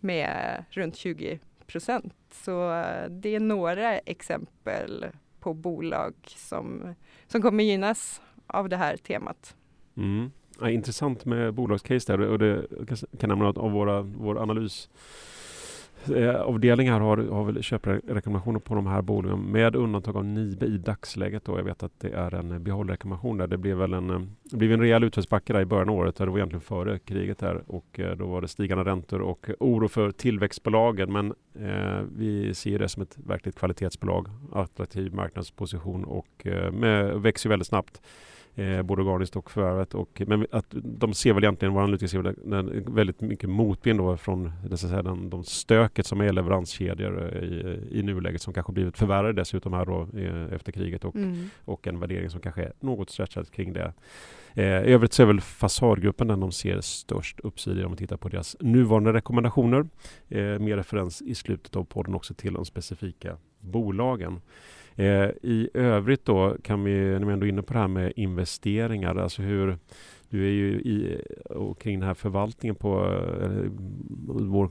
med 0.00 0.64
runt 0.70 0.96
20 0.96 1.38
procent. 1.66 2.14
Så 2.30 2.84
det 3.10 3.34
är 3.34 3.40
några 3.40 3.98
exempel 3.98 5.06
på 5.40 5.54
bolag 5.54 6.14
som, 6.26 6.94
som 7.26 7.42
kommer 7.42 7.64
gynnas 7.64 8.20
av 8.46 8.68
det 8.68 8.76
här 8.76 8.96
temat. 8.96 9.56
Mm. 9.96 10.30
Ja, 10.60 10.70
intressant 10.70 11.24
med 11.24 11.54
bolagscase 11.54 12.16
där 12.16 12.20
och 12.20 12.38
det 12.38 12.66
jag 12.78 12.98
kan 13.20 13.28
nämna 13.28 13.48
att 13.48 13.58
av 13.58 13.70
våra, 13.70 14.02
vår 14.02 14.42
analys 14.42 14.88
eh, 16.14 16.34
avdelning 16.34 16.90
här 16.90 17.00
har, 17.00 17.16
har 17.16 17.44
väl 17.44 17.62
köprekommendationer 17.62 18.58
på 18.58 18.74
de 18.74 18.86
här 18.86 19.02
bolagen 19.02 19.40
med 19.40 19.76
undantag 19.76 20.16
av 20.16 20.24
Nibe 20.24 20.66
i 20.66 20.78
dagsläget. 20.78 21.44
Då. 21.44 21.58
Jag 21.58 21.64
vet 21.64 21.82
att 21.82 22.00
det 22.00 22.10
är 22.10 22.34
en 22.34 22.62
behållrekommendation 22.62 23.36
där. 23.36 23.46
Det 23.46 23.56
blev 23.56 23.76
väl 23.76 23.92
en, 23.92 24.10
eh, 24.10 24.20
det 24.42 24.56
blev 24.56 24.72
en 24.72 24.80
rejäl 24.80 25.04
utförsbacke 25.04 25.52
där 25.52 25.60
i 25.60 25.64
början 25.64 25.88
av 25.88 25.94
året. 25.94 26.16
Det 26.16 26.26
var 26.26 26.38
egentligen 26.38 26.60
före 26.60 26.98
kriget 26.98 27.38
där 27.38 27.62
och 27.66 28.00
eh, 28.00 28.16
då 28.16 28.26
var 28.26 28.40
det 28.40 28.48
stigande 28.48 28.84
räntor 28.84 29.20
och 29.20 29.50
oro 29.60 29.88
för 29.88 30.10
tillväxtbolagen. 30.10 31.12
Men 31.12 31.34
eh, 31.54 32.00
vi 32.16 32.54
ser 32.54 32.78
det 32.78 32.88
som 32.88 33.02
ett 33.02 33.18
verkligt 33.18 33.56
kvalitetsbolag, 33.56 34.28
attraktiv 34.52 35.14
marknadsposition 35.14 36.04
och 36.04 36.46
eh, 36.46 36.72
med, 36.72 37.20
växer 37.20 37.48
väldigt 37.48 37.68
snabbt. 37.68 38.00
Eh, 38.58 38.82
både 38.82 39.02
organiskt 39.02 39.36
och 39.36 39.50
förvärvet. 39.50 39.94
Och, 39.94 40.22
men 40.26 40.46
att 40.52 40.66
de 40.72 41.14
ser 41.14 41.32
väl 41.32 41.44
egentligen, 41.44 41.74
våra 41.74 41.84
analytiker 41.84 42.08
ser 42.08 42.18
väl 42.18 42.34
den, 42.44 42.94
väldigt 42.94 43.20
mycket 43.20 43.50
motvind 43.50 43.98
då 43.98 44.16
från 44.16 44.52
det 44.70 44.76
så 44.76 44.86
att 44.86 44.90
säga, 44.90 45.02
den, 45.02 45.30
de 45.30 45.44
stöket 45.44 46.06
som 46.06 46.20
är 46.20 46.32
leveranskedjor 46.32 47.34
eh, 47.34 47.42
i, 47.42 47.80
i 47.90 48.02
nuläget 48.02 48.42
som 48.42 48.52
kanske 48.54 48.72
blivit 48.72 48.98
förvärrade 48.98 49.32
dessutom 49.32 49.72
här 49.72 49.84
då 49.86 50.08
eh, 50.18 50.54
efter 50.54 50.72
kriget 50.72 51.04
och, 51.04 51.16
Mm. 51.16 51.50
och 51.64 51.86
en 51.86 52.00
värdering 52.00 52.30
som 52.30 52.40
kanske 52.40 52.62
är 52.62 52.72
något 52.80 53.10
stretchad 53.10 53.50
kring 53.50 53.72
det. 53.72 53.92
Eh, 54.54 54.64
I 54.64 54.92
övrigt 54.92 55.12
så 55.12 55.22
är 55.22 55.26
väl 55.26 55.40
Fasadgruppen 55.40 56.28
den 56.28 56.40
de 56.40 56.52
ser 56.52 56.80
störst 56.80 57.40
uppsida 57.40 57.84
om 57.84 57.90
man 57.90 57.96
tittar 57.98 58.16
på 58.16 58.28
deras 58.28 58.56
nuvarande 58.60 59.12
rekommendationer. 59.12 59.86
Eh, 60.28 60.38
med 60.38 60.76
referens 60.76 61.22
i 61.22 61.34
slutet 61.34 61.76
av 61.76 61.84
podden 61.84 62.14
också 62.14 62.34
till 62.34 62.52
de 62.52 62.64
specifika 62.64 63.36
bolagen. 63.60 64.40
Eh, 64.96 65.30
I 65.42 65.68
övrigt 65.74 66.24
då 66.24 66.56
kan 66.62 66.84
vi, 66.84 67.18
när 67.18 67.26
vi 67.26 67.32
ändå 67.32 67.46
är 67.46 67.50
inne 67.50 67.62
på 67.62 67.72
det 67.72 67.78
här 67.78 67.88
med 67.88 68.12
investeringar, 68.16 69.16
alltså 69.16 69.42
hur 69.42 69.78
du 70.28 70.46
är 70.46 70.50
ju 70.50 70.68
i, 70.68 71.22
och 71.44 71.80
kring 71.80 72.00
den 72.00 72.06
här 72.06 72.14
förvaltningen 72.14 72.74
på, 72.74 73.20
vår, 74.28 74.70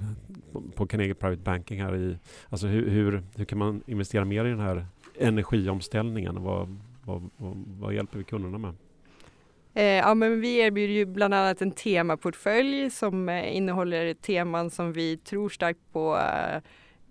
på 0.76 0.88
Carnegie 0.88 1.14
Private 1.14 1.42
Banking 1.42 1.82
här 1.82 1.96
i, 1.96 2.18
alltså 2.50 2.68
hur, 2.68 2.90
hur, 2.90 3.24
hur 3.36 3.46
kan 3.46 3.58
man 3.58 3.82
investera 3.88 4.26
mer 4.26 4.46
i 4.46 4.50
den 4.50 4.60
här 4.60 4.86
energiomställningen? 5.20 6.44
Vad, 6.44 6.78
vad, 7.04 7.30
vad, 7.38 7.64
vad 7.80 7.94
hjälper 7.94 8.18
vi 8.18 8.24
kunderna 8.24 8.58
med? 8.58 8.74
Eh, 9.74 9.84
ja, 9.84 10.14
men 10.14 10.42
vi 10.42 10.58
erbjuder 10.60 10.94
ju 10.94 11.06
bland 11.06 11.34
annat 11.34 11.62
en 11.62 11.72
temaportfölj 11.72 12.90
som 12.90 13.30
eh, 13.30 13.56
innehåller 13.56 14.14
teman 14.14 14.70
som 14.70 14.94
vi 14.94 15.18
tror 15.18 15.50
starkt 15.50 15.80
på 15.92 16.18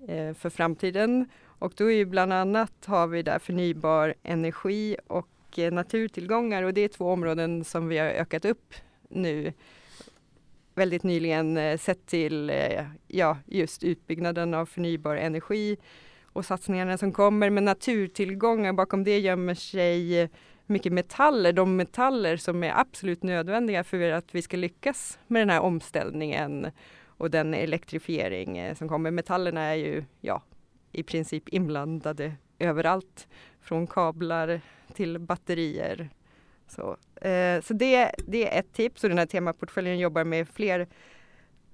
eh, 0.08 0.34
för 0.34 0.50
framtiden. 0.50 1.26
Och 1.64 1.72
då 1.76 1.90
är 1.90 1.96
ju 1.96 2.04
bland 2.04 2.32
annat 2.32 2.72
har 2.84 3.06
vi 3.06 3.22
där 3.22 3.38
förnybar 3.38 4.14
energi 4.22 4.96
och 5.06 5.58
eh, 5.58 5.72
naturtillgångar 5.72 6.62
och 6.62 6.74
det 6.74 6.80
är 6.80 6.88
två 6.88 7.12
områden 7.12 7.64
som 7.64 7.88
vi 7.88 7.98
har 7.98 8.06
ökat 8.06 8.44
upp 8.44 8.74
nu 9.08 9.52
väldigt 10.74 11.02
nyligen 11.02 11.56
eh, 11.56 11.78
sett 11.78 12.06
till 12.06 12.50
eh, 12.50 12.84
ja, 13.08 13.38
just 13.46 13.82
utbyggnaden 13.82 14.54
av 14.54 14.66
förnybar 14.66 15.16
energi 15.16 15.76
och 16.22 16.44
satsningarna 16.44 16.98
som 16.98 17.12
kommer. 17.12 17.50
Men 17.50 17.64
naturtillgångar, 17.64 18.72
bakom 18.72 19.04
det 19.04 19.18
gömmer 19.18 19.54
sig 19.54 20.30
mycket 20.66 20.92
metaller, 20.92 21.52
de 21.52 21.76
metaller 21.76 22.36
som 22.36 22.64
är 22.64 22.80
absolut 22.80 23.22
nödvändiga 23.22 23.84
för 23.84 24.10
att 24.10 24.34
vi 24.34 24.42
ska 24.42 24.56
lyckas 24.56 25.18
med 25.26 25.42
den 25.42 25.50
här 25.50 25.60
omställningen 25.60 26.70
och 27.06 27.30
den 27.30 27.54
elektrifiering 27.54 28.74
som 28.74 28.88
kommer. 28.88 29.10
Metallerna 29.10 29.60
är 29.60 29.74
ju 29.74 30.04
ja, 30.20 30.42
i 30.94 31.02
princip 31.02 31.48
inblandade 31.48 32.32
överallt, 32.58 33.28
från 33.60 33.86
kablar 33.86 34.60
till 34.94 35.18
batterier. 35.18 36.10
Så, 36.66 36.96
eh, 37.28 37.60
så 37.60 37.74
det, 37.74 38.10
det 38.26 38.54
är 38.54 38.60
ett 38.60 38.72
tips 38.72 39.04
och 39.04 39.10
den 39.10 39.18
här 39.18 39.26
temaportföljen 39.26 39.98
jobbar 39.98 40.24
med 40.24 40.48
fler 40.48 40.88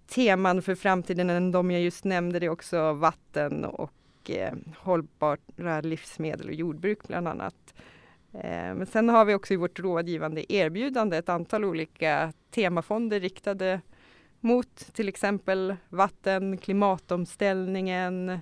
teman 0.06 0.62
för 0.62 0.74
framtiden 0.74 1.30
än 1.30 1.52
de 1.52 1.70
jag 1.70 1.80
just 1.80 2.04
nämnde. 2.04 2.38
Det 2.38 2.46
är 2.46 2.50
också 2.50 2.92
vatten 2.92 3.64
och 3.64 3.92
eh, 4.28 4.54
hållbara 4.78 5.80
livsmedel 5.80 6.48
och 6.48 6.54
jordbruk 6.54 7.08
bland 7.08 7.28
annat. 7.28 7.74
Eh, 8.32 8.74
men 8.74 8.86
sen 8.86 9.08
har 9.08 9.24
vi 9.24 9.34
också 9.34 9.54
i 9.54 9.56
vårt 9.56 9.80
rådgivande 9.80 10.52
erbjudande 10.52 11.16
ett 11.16 11.28
antal 11.28 11.64
olika 11.64 12.32
temafonder 12.50 13.20
riktade 13.20 13.80
mot 14.40 14.76
till 14.76 15.08
exempel 15.08 15.76
vatten, 15.88 16.58
klimatomställningen 16.58 18.38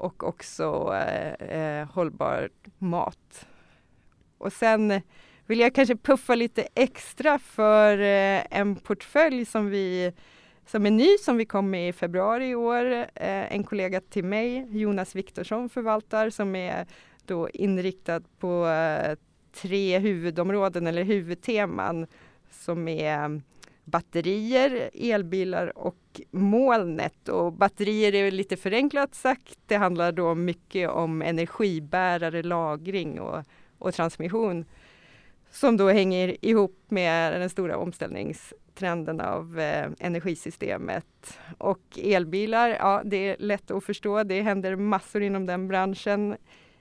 och 0.00 0.24
också 0.24 0.94
eh, 0.94 1.32
eh, 1.32 1.88
hållbar 1.88 2.48
mat. 2.78 3.46
Och 4.38 4.52
sen 4.52 5.00
vill 5.46 5.60
jag 5.60 5.74
kanske 5.74 5.96
puffa 5.96 6.34
lite 6.34 6.68
extra 6.74 7.38
för 7.38 7.98
eh, 7.98 8.42
en 8.50 8.76
portfölj 8.76 9.44
som 9.44 9.70
vi 9.70 10.12
som 10.66 10.86
är 10.86 10.90
ny 10.90 11.18
som 11.18 11.36
vi 11.36 11.44
kom 11.44 11.70
med 11.70 11.88
i 11.88 11.92
februari 11.92 12.48
i 12.48 12.54
år. 12.54 12.84
Eh, 13.14 13.54
en 13.54 13.64
kollega 13.64 14.00
till 14.00 14.24
mig, 14.24 14.66
Jonas 14.70 15.14
Viktorsson, 15.14 15.68
förvaltar 15.68 16.30
som 16.30 16.56
är 16.56 16.86
då 17.26 17.50
inriktad 17.50 18.20
på 18.38 18.66
eh, 18.66 19.16
tre 19.52 19.98
huvudområden 19.98 20.86
eller 20.86 21.02
huvudteman 21.02 22.06
som 22.50 22.88
är 22.88 23.42
batterier, 23.90 24.90
elbilar 24.94 25.78
och 25.78 26.20
molnet. 26.30 27.28
Och 27.28 27.52
batterier 27.52 28.14
är 28.14 28.30
lite 28.30 28.56
förenklat 28.56 29.14
sagt. 29.14 29.58
Det 29.66 29.76
handlar 29.76 30.12
då 30.12 30.34
mycket 30.34 30.90
om 30.90 31.22
energibärare, 31.22 32.42
lagring 32.42 33.20
och, 33.20 33.44
och 33.78 33.94
transmission 33.94 34.64
som 35.50 35.76
då 35.76 35.88
hänger 35.88 36.44
ihop 36.44 36.84
med 36.88 37.40
den 37.40 37.50
stora 37.50 37.76
omställningstrenden 37.76 39.20
av 39.20 39.60
eh, 39.60 39.90
energisystemet. 39.98 41.38
Och 41.58 41.98
elbilar, 42.02 42.68
ja 42.68 43.02
det 43.04 43.16
är 43.16 43.36
lätt 43.38 43.70
att 43.70 43.84
förstå. 43.84 44.22
Det 44.22 44.42
händer 44.42 44.76
massor 44.76 45.22
inom 45.22 45.46
den 45.46 45.68
branschen 45.68 46.36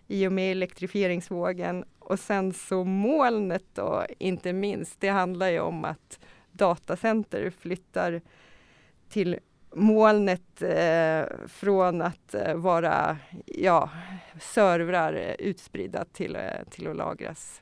i 0.08 0.28
och 0.28 0.32
med 0.32 0.52
elektrifieringsvågen. 0.52 1.86
Och 2.00 2.20
sen 2.20 2.54
så 2.54 2.84
molnet 2.84 3.66
då, 3.74 4.06
inte 4.20 4.54
minst. 4.54 5.00
Det 5.00 5.10
handlar 5.10 5.50
ju 5.50 5.60
om 5.60 5.86
att 5.86 6.20
datacenter 6.60 7.50
flyttar 7.50 8.22
till 9.10 9.40
molnet 9.76 10.62
eh, 10.62 11.24
från 11.48 12.02
att 12.02 12.34
eh, 12.34 12.56
vara 12.56 13.18
ja, 13.46 13.90
servrar 14.40 15.14
eh, 15.14 15.34
utspridda 15.40 16.06
till, 16.06 16.36
eh, 16.36 16.42
till 16.70 16.88
att 16.88 16.96
lagras 16.96 17.62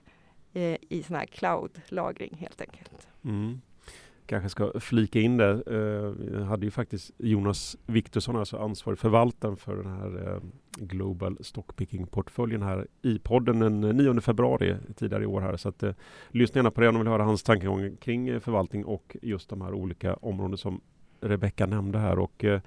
eh, 0.54 0.78
i 0.90 1.04
sån 1.08 1.16
här 1.16 1.26
cloud-lagring 1.26 2.38
helt 2.40 2.62
enkelt. 2.62 3.08
Mm. 3.24 3.62
Kanske 4.28 4.50
ska 4.50 4.80
flika 4.80 5.20
in 5.20 5.38
det. 5.38 5.52
Eh, 5.52 6.44
hade 6.44 6.66
ju 6.66 6.72
faktiskt 6.72 7.12
Jonas 7.18 7.78
Viktorsson, 7.86 8.36
alltså 8.36 8.58
ansvarig 8.58 9.00
förvaltaren 9.00 9.58
för 9.58 9.76
den 9.76 9.86
här 9.86 10.34
eh, 10.34 10.42
Global 10.78 11.38
Stockpicking-portföljen 11.42 12.62
här 12.62 12.88
i 13.02 13.20
podden 13.20 13.60
den 13.60 13.84
eh, 13.84 13.94
9 13.94 14.22
februari 14.22 14.76
tidigare 14.96 15.24
i 15.24 15.26
år 15.26 15.42
här. 15.42 15.58
Så 15.58 15.70
att, 15.70 15.84
eh, 15.84 15.94
lyssna 16.30 16.60
gärna 16.60 16.72
på 16.72 16.82
det 16.82 16.88
om 16.88 16.96
ni 16.96 17.00
vill 17.00 17.08
höra 17.08 17.24
hans 17.24 17.44
tankegångar 17.44 17.92
kring 18.02 18.28
eh, 18.28 18.40
förvaltning 18.40 18.86
och 18.86 19.18
just 19.22 19.50
de 19.50 19.62
här 19.62 19.74
olika 19.74 20.14
områden 20.14 20.58
som 20.58 20.82
Rebecka 21.22 21.66
nämnde 21.66 22.00
här. 22.00 22.20
Och, 22.20 22.44
eh, 22.44 22.62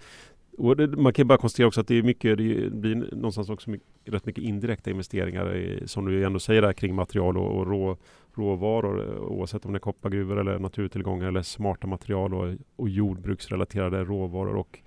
och 0.58 0.76
det, 0.76 0.86
man 0.86 1.12
kan 1.12 1.26
bara 1.26 1.38
konstatera 1.38 1.66
också 1.66 1.80
att 1.80 1.88
det 1.88 1.98
är 1.98 2.02
mycket, 2.02 2.38
det 2.38 2.70
blir 2.70 2.94
någonstans 2.94 3.50
också 3.50 3.70
mycket, 3.70 3.88
rätt 4.10 4.26
mycket 4.26 4.44
indirekta 4.44 4.90
investeringar 4.90 5.56
i, 5.56 5.82
som 5.86 6.04
du 6.04 6.24
ändå 6.24 6.38
säger 6.38 6.62
där 6.62 6.72
kring 6.72 6.94
material 6.94 7.38
och, 7.38 7.58
och 7.58 7.66
rå, 7.66 7.96
råvaror 8.34 9.18
oavsett 9.18 9.64
om 9.64 9.72
det 9.72 9.76
är 9.76 9.80
koppargruvor 9.80 10.40
eller 10.40 10.58
naturtillgångar 10.58 11.28
eller 11.28 11.42
smarta 11.42 11.86
material 11.86 12.34
och, 12.34 12.54
och 12.76 12.88
jordbruksrelaterade 12.88 14.04
råvaror. 14.04 14.56
Och 14.56 14.78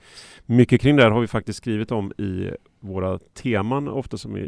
mycket 0.46 0.82
kring 0.82 0.96
det 0.96 1.04
här 1.04 1.12
har 1.12 1.22
vi 1.22 1.28
faktiskt 1.28 1.58
skrivit 1.58 1.92
om 1.92 2.12
i 2.12 2.52
våra 2.84 3.19
teman, 3.19 3.88
ofta 3.88 4.17
som 4.17 4.38
i, 4.38 4.41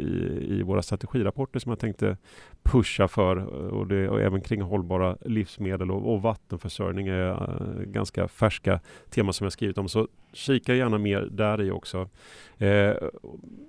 i 0.48 0.62
våra 0.62 0.82
strategirapporter 0.82 1.60
som 1.60 1.70
jag 1.70 1.78
tänkte 1.78 2.16
pusha 2.62 3.08
för. 3.08 3.36
Och, 3.46 3.86
det, 3.86 4.08
och 4.08 4.20
även 4.20 4.40
kring 4.40 4.62
hållbara 4.62 5.16
livsmedel 5.20 5.90
och, 5.90 6.14
och 6.14 6.22
vattenförsörjning 6.22 7.06
är 7.08 7.30
eh, 7.30 7.82
ganska 7.82 8.28
färska 8.28 8.80
teman 9.10 9.32
som 9.32 9.44
jag 9.44 9.52
skrivit 9.52 9.78
om. 9.78 9.88
Så 9.88 10.08
kika 10.32 10.74
gärna 10.74 10.98
mer 10.98 11.20
där 11.20 11.62
i 11.62 11.70
också. 11.70 12.08
Eh, 12.58 12.90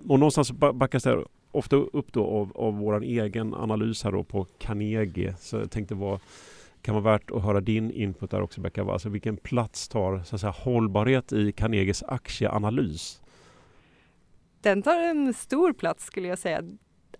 och 0.08 0.20
någonstans 0.20 0.52
backas 0.52 1.04
det 1.04 1.24
ofta 1.52 1.76
upp 1.76 2.14
då 2.14 2.26
av, 2.26 2.52
av 2.56 2.78
vår 2.78 3.04
egen 3.04 3.54
analys 3.54 4.04
här 4.04 4.12
då 4.12 4.24
på 4.24 4.46
Carnegie. 4.58 5.36
Så 5.40 5.56
jag 5.56 5.72
tänkte 5.72 5.96
vad 5.96 6.20
kan 6.82 6.96
vara 6.96 7.14
värt 7.14 7.32
att 7.32 7.44
höra 7.44 7.62
din 7.62 7.92
input 7.92 8.32
där 8.32 8.42
också 8.42 8.62
Becka. 8.62 8.84
Alltså 8.84 9.10
vilken 9.10 9.38
plats 9.38 9.88
tar 9.88 10.24
så 10.24 10.36
att 10.36 10.42
säga, 10.42 10.54
hållbarhet 10.58 11.34
i 11.34 11.52
Carnegies 11.52 12.04
aktieanalys? 12.04 13.22
Den 14.62 14.82
tar 14.82 15.00
en 15.00 15.34
stor 15.34 15.74
plats 15.74 16.06
skulle 16.06 16.28
jag 16.28 16.40
säga. 16.40 16.64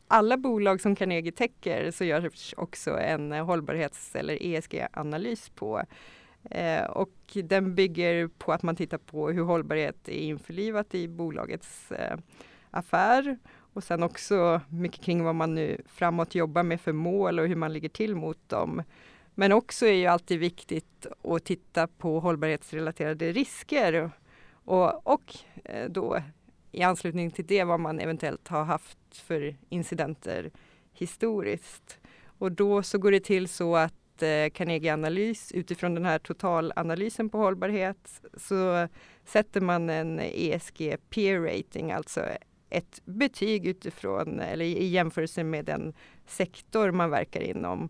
Alla 0.08 0.38
bolag 0.38 0.82
som 0.82 0.96
Carnegie 0.96 1.32
täcker 1.32 1.92
så 1.92 2.04
görs 2.04 2.54
också 2.58 3.00
en 3.00 3.32
hållbarhets 3.32 4.16
eller 4.16 4.44
ESG-analys 4.44 5.50
på. 5.50 5.82
Eh, 6.52 6.84
och 6.84 7.38
den 7.44 7.76
bygger 7.76 8.28
på 8.28 8.54
att 8.54 8.64
man 8.64 8.76
tittar 8.76 8.98
på 8.98 9.30
hur 9.30 9.44
hållbarhet 9.44 10.10
är 10.10 10.20
införlivat 10.20 10.96
i 10.96 11.08
bolagets 11.08 11.92
eh, 11.92 12.18
affär 12.72 13.38
och 13.74 13.84
sen 13.84 14.04
också 14.04 14.62
mycket 14.70 15.02
kring 15.02 15.24
vad 15.24 15.36
man 15.36 15.56
nu 15.56 15.82
framåt 15.88 16.36
jobbar 16.36 16.64
med 16.64 16.82
för 16.82 16.92
mål 16.92 17.40
och 17.40 17.48
hur 17.48 17.56
man 17.56 17.74
ligger 17.74 17.90
till 17.90 18.16
mot 18.16 18.50
dem. 18.50 18.84
Men 19.36 19.52
också 19.52 19.86
är 19.86 19.94
ju 19.94 20.06
alltid 20.06 20.40
viktigt 20.40 21.08
att 21.24 21.46
titta 21.46 21.88
på 21.88 22.20
hållbarhetsrelaterade 22.20 23.32
risker 23.32 24.12
och, 24.54 25.08
och 25.08 25.36
eh, 25.64 25.90
då 25.90 26.22
i 26.72 26.84
anslutning 26.84 27.32
till 27.32 27.46
det 27.48 27.64
vad 27.64 27.80
man 27.80 28.00
eventuellt 28.00 28.48
har 28.48 28.64
haft 28.64 28.98
för 29.12 29.56
incidenter 29.70 30.52
historiskt. 30.94 32.00
Och 32.40 32.52
då 32.52 32.84
så 32.84 32.98
går 32.98 33.12
det 33.12 33.20
till 33.20 33.48
så 33.48 33.76
att 33.76 34.24
eh, 34.24 34.50
Carnegie 34.54 34.94
Analys 34.94 35.52
utifrån 35.52 35.96
den 35.96 36.06
här 36.06 36.20
totalanalysen 36.20 37.30
på 37.30 37.38
hållbarhet 37.38 38.22
så 38.38 38.88
sätter 39.26 39.62
man 39.62 39.90
en 39.90 40.20
ESG 40.20 40.98
peer 41.10 41.40
rating, 41.40 41.92
alltså 41.92 42.22
ett 42.70 43.02
betyg 43.06 43.68
utifrån 43.68 44.40
eller 44.40 44.66
i 44.66 44.86
jämförelse 44.86 45.44
med 45.44 45.66
den 45.66 45.94
sektor 46.26 46.92
man 46.92 47.10
verkar 47.10 47.42
inom. 47.42 47.90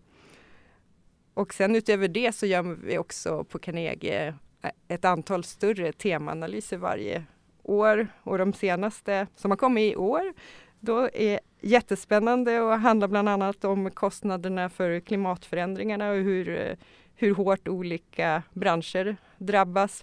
Och 1.34 1.54
sen 1.54 1.76
utöver 1.76 2.08
det 2.08 2.34
så 2.34 2.46
gör 2.46 2.62
vi 2.62 2.98
också 2.98 3.44
på 3.44 3.58
Carnegie 3.58 4.34
eh, 4.62 4.70
ett 4.88 5.04
antal 5.04 5.44
större 5.44 5.92
temaanalyser 5.92 6.76
varje 6.76 7.24
år 7.68 8.08
och 8.22 8.38
de 8.38 8.52
senaste 8.52 9.26
som 9.36 9.50
har 9.50 9.58
kommit 9.58 9.92
i 9.92 9.96
år 9.96 10.32
då 10.80 11.08
är 11.12 11.40
jättespännande 11.60 12.60
och 12.60 12.78
handlar 12.78 13.08
bland 13.08 13.28
annat 13.28 13.64
om 13.64 13.90
kostnaderna 13.90 14.68
för 14.68 15.00
klimatförändringarna 15.00 16.10
och 16.10 16.16
hur, 16.16 16.76
hur 17.14 17.34
hårt 17.34 17.68
olika 17.68 18.42
branscher 18.52 19.16
drabbas. 19.38 20.02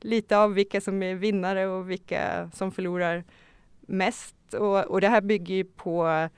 Lite 0.00 0.38
av 0.38 0.54
vilka 0.54 0.80
som 0.80 1.02
är 1.02 1.14
vinnare 1.14 1.66
och 1.66 1.90
vilka 1.90 2.50
som 2.54 2.72
förlorar 2.72 3.24
mest. 3.80 4.54
Och, 4.54 4.84
och 4.84 5.00
det 5.00 5.08
här 5.08 5.20
bygger 5.20 5.64
på, 5.64 6.28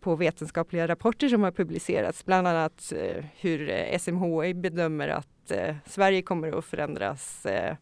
på 0.00 0.16
vetenskapliga 0.16 0.88
rapporter 0.88 1.28
som 1.28 1.42
har 1.42 1.50
publicerats, 1.50 2.24
bland 2.24 2.48
annat 2.48 2.92
eh, 2.96 3.24
hur 3.40 3.88
SMHI 3.98 4.54
bedömer 4.54 5.08
att 5.08 5.50
eh, 5.50 5.76
Sverige 5.86 6.22
kommer 6.22 6.58
att 6.58 6.64
förändras 6.64 7.46
eh, 7.46 7.76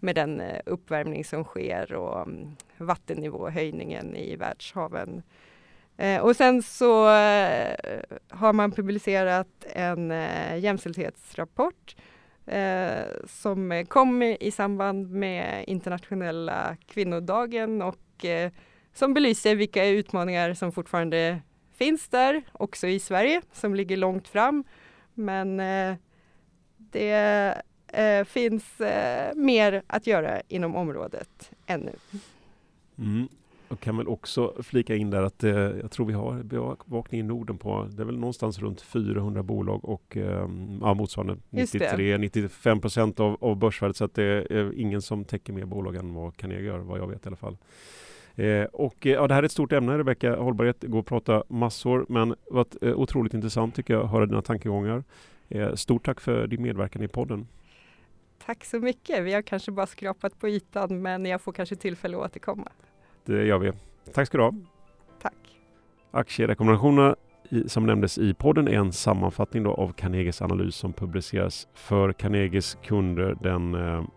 med 0.00 0.14
den 0.14 0.40
eh, 0.40 0.60
uppvärmning 0.66 1.24
som 1.24 1.44
sker 1.44 1.92
och 1.92 2.22
mm, 2.22 2.56
vattennivåhöjningen 2.78 4.16
i 4.16 4.36
världshaven. 4.36 5.22
Eh, 5.96 6.20
och 6.22 6.36
sen 6.36 6.62
så 6.62 7.08
eh, 7.08 7.76
har 8.28 8.52
man 8.52 8.72
publicerat 8.72 9.66
en 9.72 10.10
jämställdhetsrapport 10.60 11.96
eh, 12.46 13.04
som 13.26 13.84
kom 13.88 14.22
i 14.22 14.50
samband 14.50 15.10
med 15.10 15.64
internationella 15.66 16.76
kvinnodagen 16.86 17.82
och 17.82 18.24
eh, 18.24 18.52
som 18.94 19.14
belyser 19.14 19.56
vilka 19.56 19.86
utmaningar 19.86 20.54
som 20.54 20.72
fortfarande 20.72 21.40
finns 21.72 22.08
där, 22.08 22.42
också 22.52 22.86
i 22.86 22.98
Sverige, 23.00 23.42
som 23.52 23.74
ligger 23.74 23.96
långt 23.96 24.28
fram. 24.28 24.64
Men 25.14 25.56
det 26.76 27.62
eh, 27.96 28.24
finns 28.24 28.80
eh, 28.80 29.34
mer 29.34 29.82
att 29.86 30.06
göra 30.06 30.40
inom 30.48 30.76
området 30.76 31.50
ännu. 31.66 31.92
Mm. 32.98 33.28
Och 33.68 33.80
kan 33.80 33.96
väl 33.96 34.08
också 34.08 34.54
flika 34.62 34.96
in 34.96 35.10
där 35.10 35.22
att 35.22 35.44
eh, 35.44 35.52
jag 35.52 35.90
tror 35.90 36.06
vi 36.06 36.12
har 36.12 36.42
bevakning 36.42 37.20
i 37.20 37.22
Norden 37.22 37.58
på, 37.58 37.88
det 37.90 38.02
är 38.02 38.06
väl 38.06 38.18
någonstans 38.18 38.58
runt 38.58 38.80
400 38.80 39.42
bolag 39.42 39.84
och 39.84 40.16
eh, 40.16 40.48
ja, 40.80 40.94
motsvarande 40.94 41.36
93-95 41.50 42.80
procent 42.80 43.20
av, 43.20 43.36
av 43.40 43.56
börsvärdet 43.56 43.96
så 43.96 44.04
att 44.04 44.14
det 44.14 44.24
är 44.24 44.72
ingen 44.74 45.02
som 45.02 45.24
täcker 45.24 45.52
mer 45.52 45.64
bolag 45.64 45.96
än 45.96 46.14
vad 46.14 46.36
Carnegie 46.36 46.66
gör, 46.66 46.78
vad 46.78 46.98
jag 46.98 47.06
vet 47.06 47.24
i 47.24 47.28
alla 47.28 47.36
fall. 47.36 47.56
Eh, 48.34 48.64
och 48.64 49.06
eh, 49.06 49.12
ja, 49.12 49.26
det 49.26 49.34
här 49.34 49.42
är 49.42 49.46
ett 49.46 49.52
stort 49.52 49.72
ämne 49.72 49.98
Rebecka, 49.98 50.36
hållbarhet 50.36 50.82
går 50.82 51.00
att 51.00 51.06
prata 51.06 51.44
massor 51.48 52.06
men 52.08 52.28
det 52.28 52.36
var 52.50 52.66
eh, 52.82 52.98
otroligt 52.98 53.34
intressant 53.34 53.74
tycker 53.74 53.94
jag 53.94 54.04
att 54.04 54.10
höra 54.10 54.26
dina 54.26 54.42
tankegångar. 54.42 55.04
Eh, 55.48 55.74
stort 55.74 56.04
tack 56.04 56.20
för 56.20 56.46
din 56.46 56.62
medverkan 56.62 57.02
i 57.02 57.08
podden. 57.08 57.46
Tack 58.46 58.64
så 58.64 58.80
mycket. 58.80 59.24
Vi 59.24 59.34
har 59.34 59.42
kanske 59.42 59.72
bara 59.72 59.86
skrapat 59.86 60.38
på 60.40 60.48
ytan 60.48 61.02
men 61.02 61.26
jag 61.26 61.40
får 61.40 61.52
kanske 61.52 61.76
tillfälle 61.76 62.16
att 62.16 62.24
återkomma. 62.24 62.68
Det 63.24 63.44
gör 63.44 63.58
vi. 63.58 63.72
Tack 64.12 64.26
ska 64.26 64.38
du 64.38 64.44
ha. 64.44 64.54
Tack. 65.22 65.34
Aktierekommendationerna 66.10 67.16
som 67.66 67.86
nämndes 67.86 68.18
i 68.18 68.34
podden 68.34 68.68
är 68.68 68.72
en 68.72 68.92
sammanfattning 68.92 69.62
då 69.62 69.74
av 69.74 69.92
Carnegies 69.92 70.42
analys 70.42 70.74
som 70.74 70.92
publiceras 70.92 71.68
för 71.74 72.12
Carnegies 72.12 72.78
kunder 72.82 73.36
den 73.40 73.76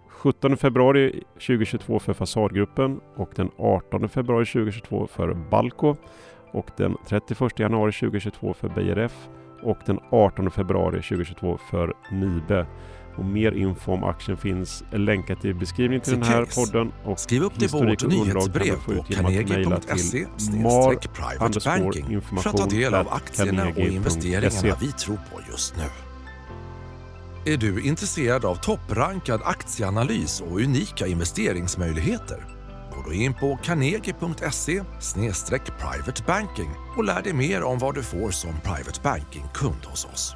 17 0.10 0.52
eh, 0.52 0.58
februari 0.58 1.24
2022 1.34 2.00
för 2.00 2.14
Fasadgruppen 2.14 3.02
och 3.16 3.30
den 3.36 3.52
18 3.58 4.10
februari 4.10 4.46
2022 4.46 5.08
för 5.08 5.34
Balco 5.34 5.96
och 6.52 6.72
den 6.78 6.96
31 7.08 7.60
januari 7.60 7.92
2022 7.92 8.54
för 8.54 8.70
BRF 8.70 9.30
och 9.62 9.78
den 9.86 10.00
18 10.12 10.52
februari 10.52 11.02
2022 11.02 11.58
för 11.58 11.94
Nibe. 12.12 12.66
Och 13.20 13.26
mer 13.26 13.52
info 13.52 13.92
om 13.94 14.04
aktien 14.04 14.38
finns 14.38 14.84
länkat 14.92 15.46
i 15.46 15.54
beskrivningen 15.54 16.02
till 16.02 16.14
den 16.14 16.24
här 16.24 16.46
podden. 16.46 16.92
Och 17.04 17.20
Skriv 17.20 17.44
upp 17.44 17.54
det 17.56 17.72
på 17.72 17.78
vårt 17.78 18.08
nyhetsbrev 18.08 18.76
på 18.86 19.04
carnegie.se 19.04 20.26
för 22.42 22.50
att 22.50 22.58
ta 22.58 22.66
del 22.66 22.94
av 22.94 23.10
aktierna 23.10 23.68
och 23.68 23.78
investeringarna 23.78 24.78
vi 24.82 24.92
tror 24.92 25.16
på 25.16 25.42
just 25.50 25.76
nu. 25.78 25.84
Är 27.54 27.58
du 27.58 27.82
intresserad 27.82 28.46
av 28.46 28.56
topprankad 28.56 29.42
aktieanalys 29.44 30.42
och 30.42 30.60
unika 30.60 31.08
investeringsmöjligheter? 31.08 32.46
Gå 32.96 33.04
då 33.06 33.14
in 33.14 33.34
på 33.34 33.60
carnegie.se 33.64 34.84
privatebanking 35.80 36.70
och 36.98 37.04
lär 37.04 37.22
dig 37.22 37.34
mer 37.34 37.64
om 37.64 37.78
vad 37.78 37.96
du 37.96 38.04
får 38.04 38.32
som 38.32 38.54
private 38.64 39.00
banking-kund 39.04 39.86
hos 39.86 40.06
oss. 40.06 40.36